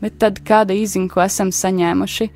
Bet 0.02 0.18
tad 0.22 0.42
kāda 0.46 0.76
izziņa, 0.78 1.10
ko 1.10 1.24
esam 1.24 1.50
saņēmuši? 1.54 2.28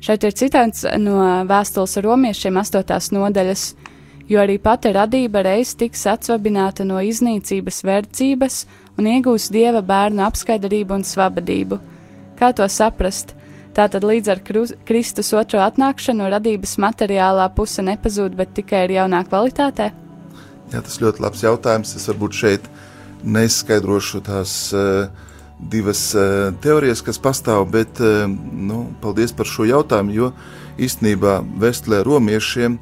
Šeit 0.00 0.24
ir 0.24 0.32
citāts 0.32 0.86
no 0.98 1.20
vēstules 1.46 1.98
romiešiem 2.00 2.56
8. 2.56 3.12
nodaļas, 3.14 3.64
jo 4.30 4.38
arī 4.38 4.60
pati 4.62 4.92
radība 4.94 5.42
reiz 5.42 5.74
tiks 5.78 6.04
atsvabināta 6.06 6.86
no 6.86 7.00
iznīcības 7.02 7.82
verdzības 7.86 8.62
un 8.98 9.08
iegūs 9.10 9.48
dieva 9.50 9.82
bērnu 9.82 10.22
apskaidarību 10.28 11.00
un 11.00 11.06
svabadību. 11.06 11.80
Kā 12.38 12.52
to 12.56 12.66
saprast? 12.70 13.34
Tātad 13.74 14.04
līdz 14.06 14.30
ar 14.32 14.40
Kristus 14.86 15.30
otro 15.38 15.60
atnākšanu 15.62 16.26
radības 16.32 16.76
materiālā 16.82 17.46
puse 17.54 17.82
nepazūd, 17.86 18.34
bet 18.38 18.54
tikai 18.56 18.84
ir 18.86 18.96
jaunā 18.98 19.22
kvalitātē? 19.28 19.90
Jā, 20.70 20.82
tas 20.82 20.98
ļoti 21.02 21.22
labs 21.22 21.42
jautājums. 21.42 21.94
Es 21.98 22.06
varbūt 22.10 22.38
šeit 22.38 22.66
neskaidrošu 23.22 24.22
tās 24.26 24.54
uh, 24.74 25.06
divas 25.58 26.02
uh, 26.18 26.50
teorijas, 26.62 27.02
kas 27.06 27.18
pastāv, 27.22 27.66
bet 27.70 28.02
uh, 28.02 28.26
nu, 28.26 28.84
paldies 29.02 29.34
par 29.36 29.46
šo 29.50 29.66
jautājumu, 29.70 30.14
jo 30.14 30.32
īstenībā 30.82 31.40
Vestlē 31.62 32.02
romiešiem 32.06 32.78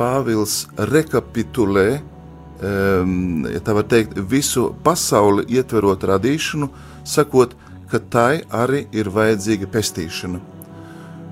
Pāvils 0.00 0.64
rekapitulē 0.90 1.88
um, 2.00 3.46
ja 3.52 3.60
teikt, 3.82 4.16
visu 4.16 4.70
pasauli 4.84 5.44
ietverot 5.52 6.04
radīšanu, 6.08 6.70
sakot, 7.04 7.56
ka 7.90 7.98
tai 7.98 8.42
arī 8.48 8.86
ir 8.96 9.10
vajadzīga 9.12 9.68
pestīšana. 9.70 10.40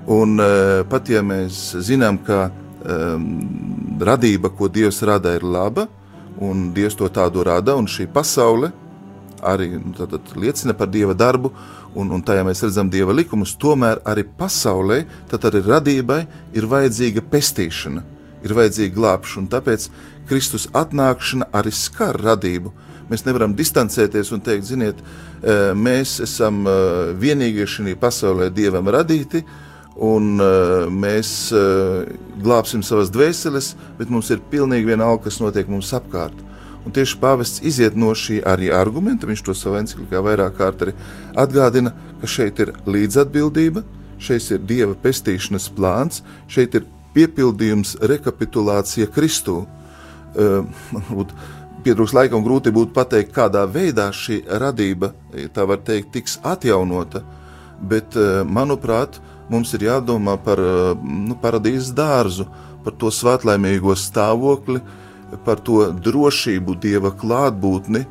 Un 0.09 0.39
uh, 0.41 0.81
pat 0.89 1.09
ja 1.09 1.21
mēs 1.25 1.79
zinām, 1.85 2.19
ka 2.25 2.49
um, 2.49 3.25
radība, 4.01 4.51
ko 4.53 4.69
Dievs 4.69 5.01
rada, 5.07 5.33
ir 5.37 5.45
laba, 5.45 5.87
un 6.39 6.69
Dievs 6.73 6.97
to 6.99 7.09
tādu 7.09 7.43
rada, 7.45 7.75
un 7.75 7.87
šī 7.89 8.07
pasaule 8.13 8.71
arī 9.41 9.69
nu, 9.77 9.93
tad, 9.95 10.11
tad 10.11 10.35
liecina 10.35 10.73
par 10.75 10.89
Dieva 10.91 11.13
darbu, 11.17 11.51
un, 11.95 12.11
un 12.11 12.23
tajā 12.25 12.43
mēs 12.47 12.63
redzam 12.65 12.89
Dieva 12.91 13.15
likumus, 13.15 13.55
tomēr 13.59 14.01
arī 14.07 14.25
pasaulē, 14.37 15.03
tad 15.31 15.47
arī 15.49 15.63
radībai 15.65 16.19
ir 16.57 16.67
vajadzīga 16.69 17.23
pestīšana, 17.31 18.03
ir 18.45 18.55
vajadzīga 18.57 18.95
glābšana. 18.95 19.51
Tāpēc 19.51 19.89
Kristus 20.29 20.67
atnākšana 20.77 21.49
arī 21.55 21.73
skar 21.73 22.19
radību. 22.21 22.73
Mēs 23.09 23.25
nevaram 23.25 23.55
distancēties 23.57 24.29
un 24.35 24.43
teikt, 24.45 24.67
ziniet, 24.69 24.99
e, 25.01 25.55
mēs 25.73 26.19
esam 26.21 26.61
e, 26.67 26.75
vienīgie 27.17 27.65
šajā 27.65 27.95
pasaulē 27.97 28.51
dievam 28.53 28.85
radīti, 28.93 29.41
un 30.05 30.37
e, 30.37 30.49
mēs 30.93 31.31
glābsim 32.39 32.85
savas 32.85 33.09
dvēseles, 33.11 33.73
bet 33.97 34.13
mums 34.13 34.29
ir 34.29 34.43
pilnīgi 34.51 34.91
vienalga, 34.91 35.25
kas 35.25 35.41
notiek 35.41 35.71
mums 35.71 35.89
apkārt. 35.97 36.45
Un 36.85 36.93
tieši 36.95 37.17
pāvests 37.19 37.63
iziet 37.65 37.97
no 37.99 38.13
šī 38.15 38.39
arī 38.47 38.69
argumenta, 38.71 39.27
viņš 39.27 39.41
to 39.43 39.57
savā 39.57 39.81
encyklikā 39.81 40.21
vairāk 40.23 40.55
kārt 40.61 40.85
arī 40.85 40.93
atgādina, 41.37 41.91
ka 42.21 42.29
šeit 42.29 42.61
ir 42.63 42.71
līdzatbildība, 42.87 43.83
šeit 44.21 44.47
ir 44.53 44.63
dieva 44.69 44.95
pestīšanas 45.01 45.67
plāns, 45.75 46.23
šeit 46.47 46.77
ir 46.77 46.87
piepildījums, 47.19 47.97
rekapitulācija 48.07 49.11
Kristū. 49.11 49.61
Varbūt 50.35 51.33
pietrūks 51.83 52.13
laika 52.15 52.37
un 52.37 52.45
grūti 52.45 52.71
būtu 52.75 52.95
pateikt, 52.95 53.33
kādā 53.35 53.65
veidā 53.69 54.09
šī 54.15 54.41
radība, 54.61 55.13
tā 55.55 55.65
var 55.67 55.83
teikt, 55.83 56.13
tiks 56.15 56.39
atjaunota. 56.43 57.23
Bet, 57.79 58.17
manuprāt, 58.47 59.21
mums 59.51 59.71
ir 59.77 59.87
jādomā 59.87 60.35
par 60.43 60.59
nu, 60.99 61.37
paradīzes 61.39 61.93
dārzu, 61.95 62.49
par 62.83 62.95
to 62.99 63.11
svētlaimīgo 63.11 63.95
stāvokli, 63.95 64.81
par 65.45 65.61
to 65.63 65.87
drošību, 65.95 66.75
dieva 66.83 67.11
klātbūtni, 67.15 68.05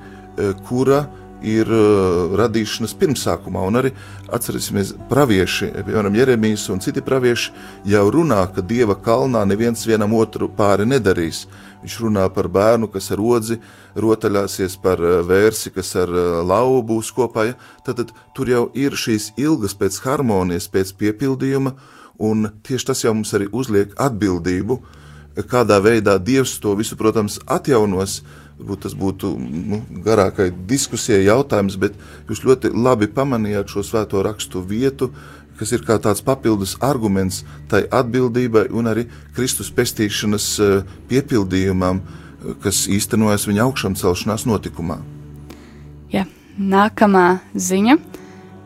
kura 0.69 1.05
ir 1.05 1.28
radīšanas 1.39 2.95
pirmsākumā. 2.99 3.63
Un 3.69 3.79
arī 3.81 3.93
atcerēsimies, 4.35 4.95
pravieši, 5.11 5.71
piemēram, 5.87 6.17
Jeremijas 6.19 6.69
un 6.75 6.83
citi 6.83 7.03
pravieši 7.05 7.53
jau 7.87 8.05
runā, 8.11 8.43
ka 8.55 8.63
dieva 8.63 8.97
kalnā 8.99 9.45
neviens 9.47 9.87
vienam 9.87 10.15
otru 10.19 10.49
pāri 10.49 10.87
nedarīs. 10.89 11.47
Viņš 11.83 11.99
runā 12.03 12.25
par 12.35 12.49
bērnu, 12.51 12.89
kas 12.91 13.13
ar 13.15 13.21
odzi 13.23 13.61
rotaļāsies, 13.95 14.79
par 14.83 14.99
eh, 14.99 15.21
vērsi, 15.27 15.71
kas 15.75 15.95
ar 15.97 16.11
eh, 16.11 16.31
lauvu 16.43 16.83
būs 16.91 17.13
kopā. 17.15 17.49
Ja? 17.53 17.59
Tad, 17.87 18.03
tad 18.03 18.13
tur 18.35 18.51
jau 18.51 18.65
ir 18.75 18.99
šīs 18.99 19.33
ilgas 19.39 19.77
pēc 19.79 20.01
harmonijas, 20.03 20.67
pēc 20.73 20.95
piepildījuma, 20.99 21.77
un 22.19 22.51
tieši 22.67 22.91
tas 22.91 23.05
jau 23.05 23.15
mums 23.15 23.35
arī 23.37 23.47
uzliek 23.55 23.95
atbildību, 23.95 24.81
kādā 25.47 25.79
veidā 25.79 26.17
Dievs 26.19 26.57
to 26.59 26.75
visu, 26.75 26.99
protams, 26.99 27.39
atjaunos. 27.47 28.23
Varbūt 28.59 28.81
tas 28.83 28.95
būtu 28.99 29.29
nu, 29.39 29.79
garākai 30.03 30.49
diskusijai 30.51 31.29
jautājums, 31.29 31.77
bet 31.79 31.95
jūs 32.27 32.43
ļoti 32.43 32.73
labi 32.75 33.07
pamanījāt 33.07 33.71
šo 33.71 33.85
svēto 33.87 34.23
rakstu 34.27 34.65
vietu, 34.67 35.13
kas 35.59 35.71
ir 35.75 35.85
kā 35.87 35.99
tāds 36.03 36.23
papildus 36.27 36.77
arguments 36.83 37.45
tai 37.71 37.85
atbildībai 37.87 38.69
un 38.75 38.91
arī 38.91 39.07
Kristus 39.37 39.71
pestīšanas 39.75 40.49
eh, 40.63 40.81
piepildījumam, 41.11 42.01
eh, 42.03 42.57
kas 42.65 42.87
īstenojas 42.91 43.47
viņa 43.47 43.63
augšām 43.69 43.95
celšanās 43.99 44.47
notikumā. 44.51 44.99
Ja, 46.11 46.27
nākamā 46.59 47.39
ziņa. 47.55 47.99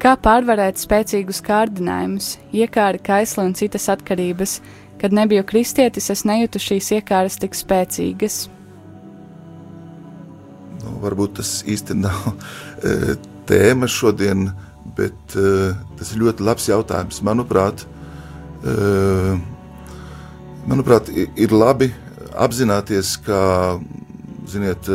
Kā 0.03 0.17
pārvarēt 0.19 0.81
spēcīgus 0.83 1.39
kārdinājumus, 1.47 2.39
iekāri, 2.51 2.99
kaisli 3.07 3.45
un 3.45 3.53
citas 3.55 3.87
atkarības? 3.93 4.57
Kad 4.99 5.15
nebiju 5.15 5.45
kristietis, 5.47 6.09
es 6.11 6.25
nejūtu 6.27 6.59
šīs 6.63 6.91
iekāras 6.97 7.37
tik 7.39 7.55
spēcīgas. 7.55 8.49
Nu, 10.83 10.99
varbūt 11.03 11.39
tas 11.41 11.61
īsti 11.69 11.97
nav 11.99 12.29
e, 12.33 13.17
tēma 13.49 13.89
šodien, 13.91 14.51
bet 14.97 15.37
uh, 15.39 15.73
tas 15.97 16.11
ir 16.13 16.21
ļoti 16.21 16.45
labs 16.45 16.67
jautājums. 16.69 17.23
Manuprāt, 17.25 17.85
uh, 18.67 19.39
manuprāt 20.69 21.09
ir 21.15 21.55
labi 21.55 21.89
apzināties, 22.37 23.15
ka 23.25 23.79
ziniet, 24.53 24.89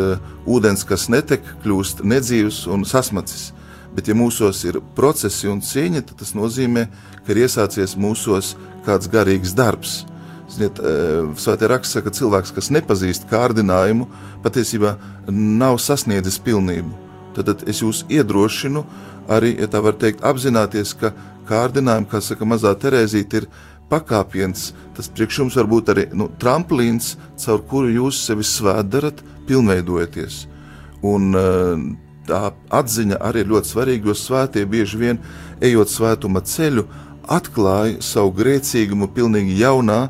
ūdens, 0.46 0.84
kas 0.88 1.08
netek, 1.10 1.46
kļūst 1.64 2.04
nedzīvs 2.06 2.66
un 2.74 2.86
sasmacis. 2.88 3.52
Bet, 3.96 4.12
ja 4.12 4.16
mūsos 4.18 4.62
ir 4.68 4.78
procesi 4.98 5.50
un 5.50 5.64
cīņa, 5.66 6.04
tad 6.06 6.20
tas 6.22 6.36
nozīmē, 6.38 6.86
ka 7.26 7.34
ir 7.34 7.46
iesācies 7.48 7.96
mūsos 7.98 8.54
kāds 8.86 9.10
garīgs 9.10 9.56
darbs. 9.58 10.04
Ziniet, 10.48 10.80
Svētajā 11.36 11.70
rakstā 11.74 12.00
saka, 12.00 12.08
ka 12.08 12.18
cilvēks, 12.22 12.54
kas 12.56 12.70
nepazīst 12.72 13.28
kārdinājumu, 13.28 14.08
patiesībā 14.46 14.96
nav 15.28 15.80
sasniedzis 15.84 16.40
pilnību. 16.44 16.94
Tad, 17.36 17.50
tad 17.50 17.66
es 17.70 17.84
jūs 17.84 18.06
iedrošinu 18.10 18.86
arī, 19.30 19.58
ja 19.60 19.68
tā 19.70 19.82
var 19.84 19.98
teikt, 20.00 20.24
apzināties, 20.26 20.96
ka 20.98 21.12
kārdinājumi, 21.50 22.08
kā 22.10 22.22
saka 22.24 22.48
mazā 22.48 22.72
Terēzīte, 22.80 23.44
ir 23.44 23.50
pakāpiens. 23.92 24.72
Tas 24.96 25.10
priekš 25.12 25.42
jums 25.44 25.58
var 25.60 25.70
būt 25.70 25.92
arī 25.94 26.08
nu, 26.18 26.30
tramplīns, 26.42 27.16
caur 27.44 27.64
kuru 27.70 27.92
jūs 27.94 28.20
sevi 28.28 28.48
svētdarat, 28.48 29.22
pilnveidojaties. 29.48 30.46
Un 31.08 31.36
eh, 31.38 31.84
tā 32.28 32.42
atziņa 32.80 33.20
arī 33.24 33.44
ir 33.44 33.52
ļoti 33.52 33.72
svarīga, 33.72 34.10
jo 34.10 34.18
svētie 34.18 34.66
bieži 34.68 35.00
vien, 35.00 35.20
ejot 35.64 35.92
svētuma 35.92 36.44
ceļu, 36.44 36.88
atklāja 37.28 38.02
savu 38.04 38.32
grēcīgumu 38.36 39.10
pilnīgi 39.16 39.60
jaunā, 39.62 40.08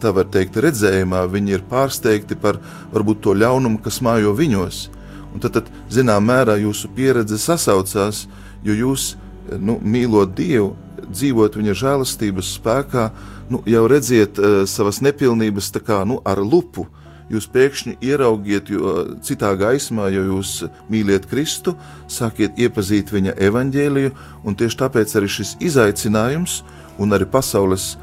tā 0.00 0.12
var 0.14 0.28
teikt, 0.32 0.58
redzējumā. 0.62 1.24
Viņi 1.32 1.56
ir 1.56 1.66
pārsteigti 1.68 2.38
par 2.38 2.60
varbūt 2.92 3.22
to 3.26 3.36
ļaunumu, 3.38 3.80
kas 3.82 4.00
mājo 4.04 4.34
viņos. 4.38 4.86
Un 5.32 5.40
tad, 5.40 5.56
tad 5.56 5.70
zinām, 5.92 6.24
mērā 6.28 6.58
jūsu 6.60 6.90
pieredze 6.96 7.38
sasaucās, 7.40 8.26
jo 8.64 8.76
jūs, 8.76 9.14
nu, 9.58 9.78
mīlot 9.80 10.34
Dievu, 10.36 10.74
dzīvot 11.12 11.56
viņa 11.58 11.76
žēlastības 11.82 12.56
spēkā, 12.58 13.06
nu, 13.52 13.62
jau 13.68 13.86
redziet 13.90 14.38
uh, 14.38 14.62
savas 14.68 15.00
nepilnības 15.04 15.72
kā, 15.80 16.02
nu, 16.08 16.20
ar 16.24 16.42
lupu. 16.42 16.86
Jūs 17.32 17.46
pēkšņi 17.48 17.94
ieraugiet 18.04 18.68
jo, 18.68 18.90
citā 19.24 19.54
gaismā, 19.56 20.10
jo 20.12 20.24
jūs 20.26 20.66
mīliet 20.92 21.24
Kristu, 21.30 21.72
sākiet 22.10 22.58
iepazīt 22.60 23.12
viņa 23.14 23.38
evaņģēliju, 23.48 24.12
un 24.44 24.58
tieši 24.58 24.80
tāpēc 24.82 25.14
arī 25.16 25.30
šis 25.32 25.54
izaicinājums 25.64 26.60
un 27.00 27.16
arī 27.16 27.24
pasaules 27.32 27.94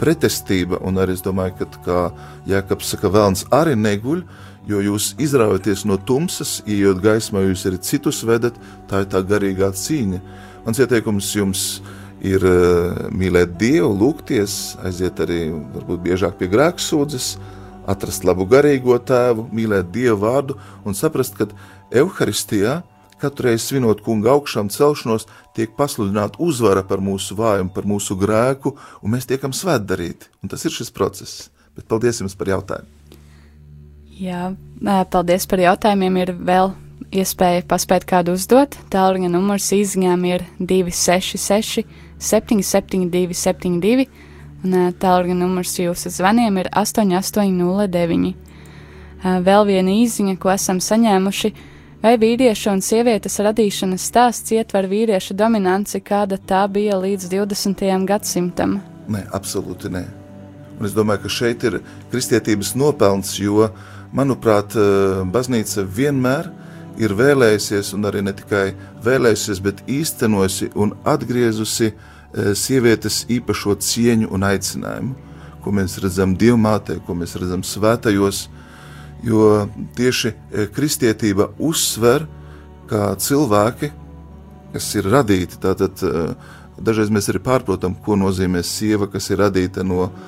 pretestība, 0.00 0.78
un 0.86 1.00
arī 1.02 1.16
es 1.18 1.24
domāju, 1.24 1.58
ka, 1.58 1.66
kā 1.84 2.00
Jēkabs 2.48 2.94
saka, 2.94 3.10
vēlns 3.12 3.44
arī 3.52 3.76
neguļ, 3.76 4.22
jo 4.70 4.82
jūs 4.84 5.14
izraujaties 5.20 5.84
no 5.88 5.98
tumsas, 5.98 6.60
ieejot 6.66 7.00
gaismā, 7.04 7.44
jūs 7.48 7.66
arī 7.68 7.80
citus 7.84 8.22
vedat, 8.26 8.56
tā 8.90 9.04
ir 9.04 9.10
tā 9.12 9.22
garīgā 9.26 9.72
cīņa. 9.76 10.20
Mans 10.66 10.80
ieteikums 10.80 11.30
jums 11.36 11.64
ir 12.20 12.44
uh, 12.44 13.08
mīlēt 13.16 13.56
Dievu, 13.60 13.90
lūgties, 13.96 14.76
aiziet 14.84 15.20
arī 15.24 15.46
varbūt 15.50 16.04
biežāk 16.04 16.36
pie 16.40 16.50
grēksūdzes, 16.52 17.32
atrast 17.90 18.26
labu 18.28 18.46
garīgo 18.48 18.98
tēvu, 19.02 19.48
mīlēt 19.56 19.90
Dievu 19.92 20.20
vārdu 20.24 20.58
un 20.84 20.96
saprast, 20.96 21.36
ka 21.38 21.48
Euharistijā 21.90 22.80
katru 23.20 23.48
reizi 23.48 23.68
svinot 23.68 24.02
kunga 24.04 24.32
augšām 24.34 24.70
celšanos, 24.72 25.26
tiek 25.56 25.72
pasludināta 25.78 26.40
uzvara 26.42 26.82
par 26.86 27.02
mūsu 27.04 27.36
vājumu, 27.38 27.72
par 27.74 27.88
mūsu 27.88 28.16
grēku, 28.20 28.74
un 29.02 29.14
mēs 29.14 29.28
tiekam 29.30 29.54
svētdarīti. 29.56 30.32
Un 30.42 30.52
tas 30.52 30.64
ir 30.64 30.74
šis 30.74 30.92
process. 30.94 31.48
Bet 31.76 31.88
paldies 31.90 32.20
jums 32.22 32.36
par 32.38 32.50
jautājumu! 32.50 32.96
Jā, 34.20 34.50
paldies 35.08 35.46
par 35.48 35.62
jautājumiem. 35.62 36.16
Ir 36.20 36.32
vēl 36.36 36.74
iespēja 37.08 37.64
paspēt 37.68 38.04
kādu 38.08 38.34
uzdot. 38.36 38.76
Tālruņa 38.92 39.30
numurs 39.32 39.70
izziņām 39.72 40.26
ir 40.28 40.44
266, 40.58 41.86
772, 42.20 43.36
72, 43.36 44.06
un 44.60 44.76
tālruņa 45.00 45.38
numurs 45.40 45.72
jūsu 45.80 46.12
zvaniem 46.12 46.60
ir 46.60 46.68
8809. 46.76 48.34
Ē, 49.20 49.34
Vēl 49.44 49.66
viena 49.68 49.92
īziņa, 50.02 50.36
ko 50.40 50.52
esam 50.52 50.80
saņēmuši, 50.84 51.52
vai 52.02 52.16
vīrieša 52.20 52.72
un 52.74 52.80
sievietes 52.84 53.36
radīšanas 53.44 54.06
stāsts 54.10 54.54
ietver 54.56 54.88
vīrieša 54.90 55.36
dominanci, 55.36 56.00
kāda 56.00 56.38
tā 56.40 56.64
bija 56.72 56.96
līdz 57.00 57.28
20. 57.32 57.84
gadsimtam. 58.08 58.78
Nē, 59.10 59.26
absolūti 59.36 59.92
nē. 59.92 60.04
Un 60.80 60.88
es 60.88 60.94
domāju, 60.96 61.26
ka 61.26 61.32
šeit 61.32 61.64
ir 61.68 61.80
kristietības 62.12 62.72
nopelns, 62.80 63.34
jo, 63.38 63.68
manuprāt, 64.16 64.76
eh, 64.76 65.20
baznīca 65.28 65.84
vienmēr 65.84 66.48
ir 66.98 67.12
vēlējusies, 67.16 67.92
un 67.94 68.08
arī 68.08 68.22
ne 68.24 68.32
tikai 68.32 68.74
vēlējusies, 69.04 69.60
bet 69.60 69.82
īstenojusi 69.86 70.70
un 70.74 70.94
atgriezusi 71.04 71.92
eh, 71.92 72.54
sievietes 72.54 73.26
īpašo 73.28 73.76
cieņu 73.76 74.32
un 74.32 74.40
aicinājumu, 74.40 75.14
ko 75.60 75.70
mēs 75.70 75.98
redzam 76.00 76.32
dievmātē, 76.36 77.04
ko 77.04 77.12
mēs 77.14 77.36
redzam 77.36 77.60
svētajos, 77.60 78.48
jo 79.24 79.68
tieši 79.96 80.32
eh, 80.32 80.68
kristietība 80.74 81.50
uzsver, 81.58 82.26
kā 82.90 83.12
cilvēki, 83.22 83.92
kas 84.72 84.88
ir 84.98 85.08
radīti, 85.12 85.60
tātad 85.62 86.02
eh, 86.06 86.34
dažreiz 86.80 87.12
mēs 87.12 87.30
arī 87.30 87.42
pārprotam, 87.44 87.94
ko 88.04 88.16
nozīmē 88.18 88.62
sieva, 88.66 89.08
kas 89.10 89.30
ir 89.30 89.42
radīta 89.44 89.84
no 89.86 90.06
uh, 90.06 90.20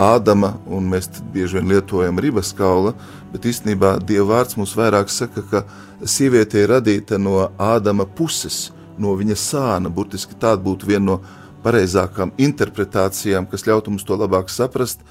Ādama, 0.00 0.54
un 0.72 0.86
mēs 0.88 1.08
bieži 1.32 1.58
vien 1.58 1.68
lietojam 1.68 2.20
ribas 2.20 2.54
kaula, 2.56 2.94
bet 3.32 3.44
īstenībā 3.48 3.98
Dieva 4.00 4.38
vārds 4.38 4.56
mums 4.56 4.72
vairāk 4.76 5.12
saka, 5.12 5.42
ka 5.50 5.62
sieviete 6.08 6.62
ir 6.62 6.72
radīta 6.72 7.18
no 7.20 7.50
Ādama 7.60 8.06
puses, 8.08 8.70
no 8.96 9.12
viņa 9.16 9.36
sāna, 9.36 9.92
burtiski 9.92 10.38
tāda 10.40 10.62
būtu 10.64 10.88
viena 10.88 11.04
no 11.04 11.18
pareizākām 11.62 12.32
interpretācijām, 12.40 13.46
kas 13.50 13.66
ļautu 13.68 13.92
mums 13.92 14.08
to 14.08 14.16
labāk 14.16 14.48
saprast, 14.50 15.04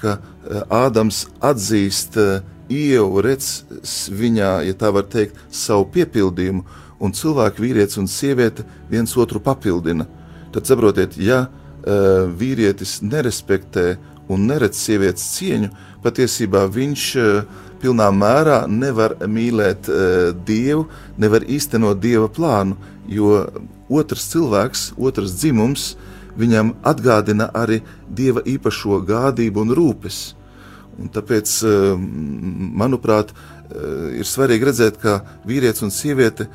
ka 0.00 0.18
eh, 0.18 0.62
Ādams 0.72 1.24
atzīst 1.44 2.18
eh, 2.20 2.40
ievu, 2.72 3.22
redz 3.24 3.64
viņā, 4.10 4.50
ja 4.66 4.74
tā 4.78 4.90
var 4.94 5.06
teikt, 5.10 5.38
savu 5.50 5.86
piepildījumu, 5.94 6.64
un 7.00 7.12
cilvēki, 7.12 7.62
vīrietis 7.62 8.00
un 8.00 8.08
sieviete 8.10 8.64
viens 8.90 9.12
otru 9.20 9.40
papildina. 9.44 10.06
Tad 10.54 10.66
saprotiet, 10.66 11.18
ja 11.20 11.42
uh, 11.44 12.24
vīrietis 12.32 13.02
nerespektē 13.04 13.98
un 14.32 14.46
neredz 14.48 14.80
sievietes 14.80 15.26
cieņu, 15.36 15.68
patiesībā 16.02 16.64
viņš 16.72 17.04
pilnā 17.82 18.06
mērā 18.16 18.62
nevar 18.70 19.18
mīlēt 19.28 19.90
Dievu, 20.48 20.86
nevar 21.20 21.44
īstenot 21.44 22.00
Dieva 22.00 22.30
plānu, 22.32 22.78
jo 23.06 23.44
otrs 23.92 24.30
cilvēks, 24.32 24.88
otrs 24.96 25.36
dzimums, 25.36 25.92
viņam 26.38 26.74
atgādina 26.86 27.50
arī 27.54 27.80
Dieva 28.08 28.42
īpašo 28.46 29.00
gādību 29.06 29.64
un 29.64 29.74
rūpes. 29.76 30.20
Un 30.96 31.10
tāpēc, 31.12 31.52
eh, 31.64 31.96
manuprāt, 32.82 33.30
eh, 33.30 34.20
ir 34.20 34.24
svarīgi 34.24 34.64
redzēt, 34.64 35.00
ka 35.00 35.22
vīrietis 35.46 35.82
un 35.82 35.90
sieviete 35.90 36.48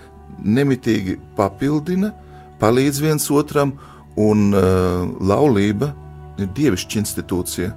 nemitīgi 0.44 1.20
papildina, 1.38 2.14
palīdz 2.60 3.02
viens 3.02 3.30
otram, 3.30 3.74
un 4.18 4.54
eh, 4.54 4.60
laulība 5.22 5.94
ir 6.38 6.48
dievišķa 6.48 7.00
institūcija. 7.04 7.74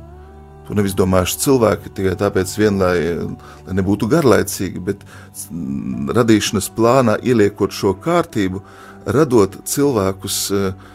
To 0.67 0.75
nevis 0.75 0.95
domājuši 0.95 1.41
cilvēki 1.45 1.93
tikai 1.93 2.17
tāpēc, 2.17 2.57
vien, 2.57 2.79
lai, 2.79 2.97
lai 3.67 3.75
nebūtu 3.77 4.09
garlaicīgi, 4.09 4.81
bet 4.81 5.05
mm, 5.51 6.09
radīšanas 6.17 6.71
plānā 6.73 7.19
ieliekot 7.21 7.71
šo 7.71 7.93
kārtību, 8.01 8.63
radot 9.05 9.59
cilvēkus 9.69 10.39
mm, 10.51 10.94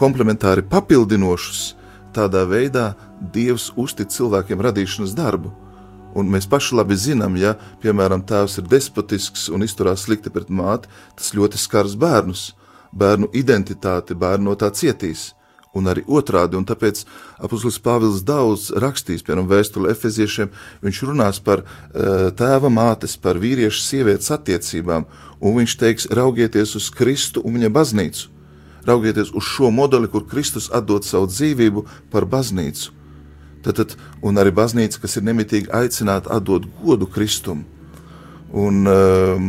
komplementāri 0.00 0.64
papildinošus, 0.68 1.74
tādā 2.14 2.44
veidā 2.48 2.94
Dievs 3.34 3.70
uztic 3.80 4.12
cilvēkiem 4.14 4.62
radīšanas 4.62 5.14
darbu. 5.16 5.52
Un 6.14 6.28
mēs 6.30 6.46
paši 6.46 6.76
labi 6.78 6.94
zinām, 6.98 7.34
ja, 7.40 7.56
piemēram, 7.82 8.22
tēvs 8.22 8.60
ir 8.60 8.68
despotisks 8.70 9.48
un 9.50 9.64
izturās 9.66 10.04
slikti 10.06 10.30
pret 10.30 10.50
māti, 10.50 10.90
tas 11.18 11.32
ļoti 11.34 11.58
skars 11.58 11.96
bērnus, 11.98 12.52
bērnu 12.94 13.32
identitāti, 13.34 14.14
bērnu 14.14 14.52
no 14.52 14.54
tā 14.58 14.70
cietīs. 14.70 15.32
Un 15.74 15.90
arī 15.90 16.04
otrādi, 16.06 16.54
un 16.54 16.62
tāpēc 16.62 17.00
apustulis 17.42 17.80
Pāvils 17.82 18.20
daudz 18.22 18.68
rakstīs, 18.78 19.24
piemēram, 19.26 19.48
vēstuli 19.50 19.90
efeziešiem, 19.90 20.52
viņš 20.86 21.00
runās 21.08 21.40
par 21.42 21.64
uh, 21.64 22.28
tēva 22.38 22.70
mātes, 22.70 23.16
par 23.18 23.40
vīriešu 23.42 23.82
sievietes 23.82 24.30
attiecībām, 24.36 25.08
un 25.42 25.58
viņš 25.58 25.74
teiks, 25.80 26.06
raugieties 26.14 26.76
uz 26.78 26.92
Kristu 26.94 27.42
un 27.42 27.58
viņa 27.58 27.72
baznīcu. 27.74 28.33
Raugieties 28.86 29.32
uz 29.34 29.46
šo 29.48 29.70
modeli, 29.74 30.10
kur 30.12 30.26
Kristus 30.28 30.70
atdod 30.72 31.06
savu 31.08 31.30
dzīvību 31.30 31.86
par 32.12 32.28
baznīcu. 32.28 32.92
Tad, 33.64 33.78
tad, 33.78 33.94
un 34.20 34.36
arī 34.36 34.52
baznīca, 34.52 35.00
kas 35.00 35.16
ir 35.16 35.24
nemitīgi 35.24 35.70
aicināta 35.72 36.34
atdot 36.36 36.66
godu 36.82 37.08
Kristum. 37.08 37.64
Un, 38.54 38.84
um, 38.86 39.46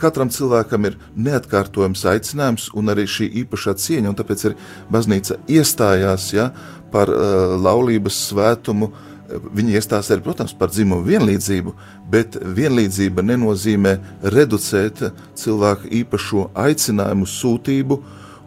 katram 0.00 0.32
cilvēkam 0.34 0.88
ir 0.88 0.96
neatkārtojams 1.14 2.00
aicinājums, 2.10 2.70
un 2.74 2.90
arī 2.90 3.04
šī 3.06 3.28
īpašā 3.44 3.76
cieņa, 3.78 4.10
un 4.10 4.16
tāpēc 4.18 4.48
arī 4.48 4.56
baznīca 4.90 5.36
iestājās 5.46 6.32
ja, 6.34 6.48
par 6.90 7.12
uh, 7.12 7.54
laulības 7.60 8.18
svētumu. 8.30 8.90
Viņi 9.30 9.76
iestājās 9.78 10.10
arī, 10.10 10.24
protams, 10.24 10.56
par 10.58 10.72
dzimumu 10.72 11.06
vienlīdzību, 11.06 11.74
bet 12.10 12.40
vienlīdzība 12.40 13.22
nenozīmē 13.28 13.92
reducēt 14.34 15.04
cilvēku 15.38 15.92
īpašo 16.00 16.48
aicinājumu, 16.58 17.28
sūtību, 17.30 18.00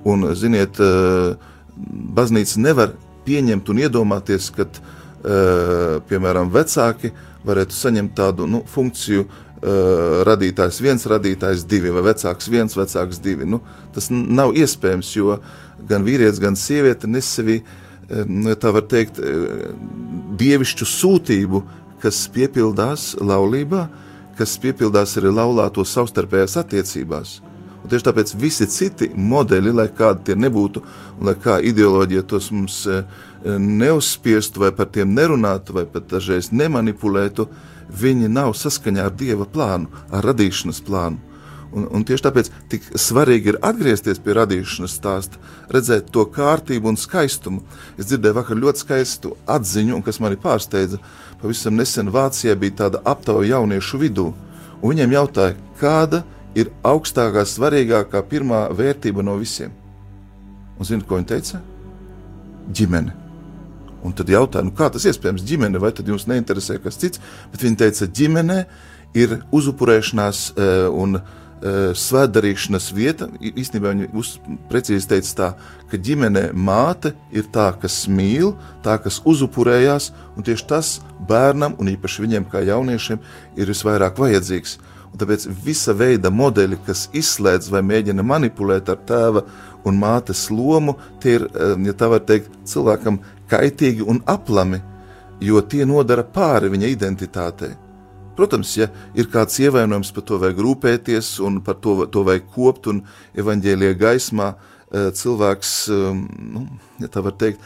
un, 0.10 0.28
ziniet, 0.38 0.80
uh, 0.84 1.36
baznīca 2.18 2.62
nevar 2.62 2.94
pieņemt 3.28 3.70
un 3.72 3.82
iedomāties, 3.86 4.50
ka, 4.56 4.68
uh, 4.68 6.02
piemēram, 6.10 6.52
vecāki 6.54 7.14
varētu 7.48 7.76
saņemt 7.78 8.16
tādu 8.18 8.48
nu, 8.50 8.64
funkciju, 8.70 9.26
uh, 9.28 10.24
radītājs 10.28 10.82
viens, 10.84 11.08
radītājs 11.08 11.68
divi, 11.70 11.94
vai 11.96 12.06
vecāks 12.12 12.52
viens, 12.52 12.76
vecāks 12.78 13.22
divi. 13.24 13.48
Nu, 13.48 13.62
tas 13.96 14.10
nav 14.12 14.56
iespējams, 14.60 15.16
jo 15.16 15.40
gan 15.88 16.06
vīrietis, 16.06 16.42
gan 16.44 16.60
sieviete 16.60 17.08
nes 17.12 17.28
sevi, 17.28 17.62
tā 18.60 18.72
var 18.76 18.86
teikt, 18.92 19.20
dievišķu 20.40 20.88
sūtību, 20.88 21.64
kas 22.04 22.26
piepildās 22.34 23.14
laulībā, 23.24 23.88
kas 24.38 24.58
piepildās 24.62 25.16
arī 25.20 25.32
laulāto 25.34 25.86
savstarpējās 25.88 26.58
attiecībās. 26.60 27.38
Un 27.84 27.92
tieši 27.92 28.06
tāpēc 28.08 28.32
visi 28.40 28.68
citi 28.72 29.10
modeļi, 29.12 29.74
lai 29.76 29.90
kādi 29.92 30.30
tie 30.30 30.38
nebūtu, 30.40 30.84
un 31.18 31.28
lai 31.28 31.36
kā 31.36 31.58
ideoloģija 31.60 32.24
tos 32.32 32.48
mums 32.56 32.80
eh, 32.88 33.04
neuzspiestu, 33.44 34.64
vai 34.64 34.72
par 34.76 34.88
tiem 34.96 35.12
nerunātu, 35.16 35.76
vai 35.76 35.84
pat 35.92 36.08
dažreiz 36.12 36.54
nemanipulētu, 36.56 37.50
viņi 38.00 38.32
nav 38.32 38.56
saskaņā 38.56 39.10
ar 39.10 39.14
dieva 39.20 39.48
plānu, 39.50 39.92
ar 40.16 40.24
radīšanas 40.32 40.80
plānu. 40.88 41.20
Un, 41.74 41.88
un 41.90 42.04
tieši 42.06 42.24
tāpēc 42.28 42.50
tik 42.70 42.86
svarīgi 43.02 43.50
ir 43.52 43.58
atgriezties 43.66 44.20
pie 44.24 44.36
radīšanas 44.38 44.94
stāsta, 45.00 45.40
redzēt 45.74 46.12
to 46.14 46.24
kārtību 46.30 46.92
un 46.92 47.00
skaistumu. 47.02 47.64
Es 47.98 48.08
dzirdēju 48.08 48.38
vakar 48.38 48.60
ļoti 48.62 48.84
skaistu 48.86 49.34
atziņu, 49.50 49.98
un 49.98 50.06
kas 50.06 50.22
mani 50.24 50.38
pārsteidza. 50.40 51.02
Pavisam 51.42 51.76
nesen 51.76 52.14
Vācijā 52.14 52.54
bija 52.62 52.84
tāda 52.86 53.02
aptauja 53.10 53.58
jauniešu 53.58 54.00
vidū, 54.06 54.30
viņiem 54.86 55.18
jautāja, 55.18 55.58
kāda 55.82 56.22
ir 56.22 56.32
augstākā, 56.86 57.46
svarīgākā 57.50 58.22
pirmā 58.30 58.68
vērtība 58.76 59.26
no 59.26 59.36
visiem. 59.40 59.74
Un 60.78 60.88
zini, 60.90 61.06
ko 61.08 61.18
viņi 61.20 61.30
teica? 61.30 61.62
Ģimene. 62.74 63.14
Un 64.04 64.12
tad 64.16 64.30
jautāja, 64.30 64.66
nu 64.68 64.74
kā 64.76 64.90
tas 64.92 65.06
iespējams 65.08 65.46
ģimene, 65.48 65.80
vai 65.80 65.94
tad 65.96 66.10
jums 66.12 66.28
neinteresē 66.28 66.76
kas 66.84 67.00
cits? 67.00 67.22
Bet 67.54 67.64
viņi 67.64 67.80
teica, 67.80 68.10
ģimene 68.20 68.60
ir 69.16 69.38
uzupurēšanās 69.54 70.44
eh, 70.52 70.74
un 70.90 71.20
uh, 71.20 71.94
svētdarīšanas 71.96 72.90
vieta. 72.96 73.30
Īstenībā 73.40 73.94
viņi 73.94 74.10
uz, 74.20 74.36
precīzi 74.72 75.08
teica 75.08 75.36
tā, 75.38 75.50
ka 75.92 76.00
ģimenē 76.10 76.50
māte 76.52 77.14
ir 77.32 77.48
tā, 77.54 77.70
kas 77.80 78.02
mīl, 78.12 78.54
tā, 78.84 78.98
kas 79.02 79.22
uzupurējās, 79.30 80.12
un 80.36 80.44
tieši 80.44 80.68
tas 80.68 80.98
bērnam, 81.30 81.78
un 81.80 81.94
īpaši 81.94 82.26
viņiem 82.26 82.50
kā 82.52 82.66
jauniešiem, 82.68 83.22
ir 83.56 83.72
visvairāk 83.72 84.20
vajadzīgs. 84.20 84.78
Tāpēc 85.20 85.46
visa 85.62 85.94
veida 85.94 86.32
modeļi, 86.34 86.80
kas 86.88 87.06
izslēdz 87.14 87.70
vai 87.74 87.84
mēģina 87.86 88.26
manipulēt 88.26 88.90
ar 88.90 88.98
tēva 89.06 89.44
un 89.86 90.00
mātes 90.00 90.48
lomu, 90.50 90.96
tie 91.22 91.38
ir, 91.38 91.46
eh, 91.54 91.76
ja 91.86 91.94
tā 91.94 92.10
var 92.10 92.24
teikt, 92.26 92.50
cilvēkam 92.66 93.20
kaitīgi 93.50 94.08
un 94.08 94.24
aplami, 94.26 94.82
jo 95.40 95.62
tie 95.62 95.86
nodara 95.86 96.24
pāri 96.24 96.72
viņa 96.74 96.90
identitātei. 96.96 97.76
Protams, 98.36 98.78
ja 98.78 98.88
ir 99.14 99.30
kāds 99.30 99.60
ievainojums, 99.62 100.12
par 100.14 100.24
to 100.24 100.40
vajag 100.42 100.58
rūpēties, 100.66 101.40
un 101.46 101.62
par 101.62 101.76
to, 101.76 102.08
to 102.10 102.24
vajag 102.24 102.50
kopt, 102.56 102.88
un 102.88 103.04
evaņģēlīja 103.38 104.00
gaismā 104.00 104.56
eh, 104.56 105.12
cilvēks, 105.12 105.90
um, 105.94 106.26
nu, 106.54 106.68
ja 107.00 107.08
tā 107.08 107.22
var 107.22 107.38
teikt, 107.38 107.62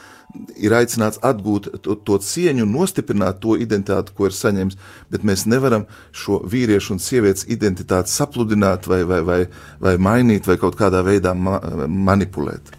ir 0.59 0.73
aicināts 0.75 1.19
atgūt 1.25 1.69
to, 1.85 1.95
to 1.95 2.17
cieņu 2.23 2.65
nostiprināt 2.69 3.39
to 3.43 3.55
identitāti, 3.59 4.13
ko 4.15 4.27
ir 4.27 4.35
saņēmis, 4.35 4.79
bet 5.13 5.23
mēs 5.27 5.45
nevaram 5.47 5.85
šo 6.11 6.41
vīriešu 6.49 6.95
un 6.95 7.03
sievietes 7.03 7.47
identitāti 7.47 8.11
sapludināt 8.11 8.89
vai, 8.91 9.03
vai, 9.07 9.21
vai, 9.27 9.39
vai 9.83 9.95
mainīt 9.97 10.49
vai 10.49 10.57
kaut 10.61 10.77
kādā 10.79 11.03
veidā 11.05 11.33
ma 11.37 11.61
manipulēt. 11.87 12.75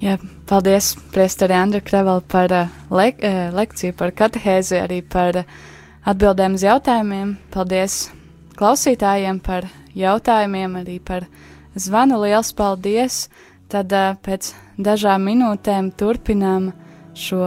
Jā, 0.00 0.14
paldies, 0.48 0.94
Priesteri 1.12 1.58
Andra 1.58 1.82
Krevela, 1.84 2.22
par 2.24 2.52
uh, 2.56 2.78
le 2.96 3.10
uh, 3.12 3.42
lekciju, 3.52 3.92
par 3.98 4.14
katehēzi, 4.16 4.78
arī 4.80 5.02
par 5.04 5.42
atbildēm 6.08 6.56
uz 6.56 6.64
jautājumiem. 6.64 7.34
Paldies 7.52 8.06
klausītājiem 8.56 9.42
par 9.44 9.68
jautājumiem, 9.92 10.78
arī 10.80 10.96
par 11.04 11.28
zvanu. 11.76 12.22
Liels 12.24 12.54
paldies! 12.56 13.26
Tad 13.70 13.92
pēc 14.26 14.48
dažām 14.82 15.28
minūtēm 15.28 15.92
turpinām 15.94 16.72
šo 17.14 17.44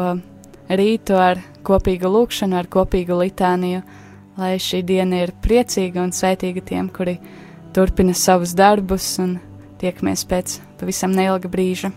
rītu 0.71 1.17
ar 1.19 1.41
kopīgu 1.67 2.07
lūkšanu, 2.13 2.55
ar 2.55 2.69
kopīgu 2.71 3.17
litāniju, 3.19 3.81
lai 4.39 4.53
šī 4.55 4.79
diena 4.87 5.23
ir 5.25 5.33
priecīga 5.43 5.99
un 6.03 6.15
sveitīga 6.15 6.63
tiem, 6.63 6.87
kuri 6.95 7.17
turpina 7.75 8.15
savus 8.15 8.55
darbus 8.55 9.17
un 9.19 9.35
tiekamies 9.83 10.23
pēc 10.29 10.57
pavisam 10.79 11.11
neilga 11.11 11.51
brīža. 11.51 11.91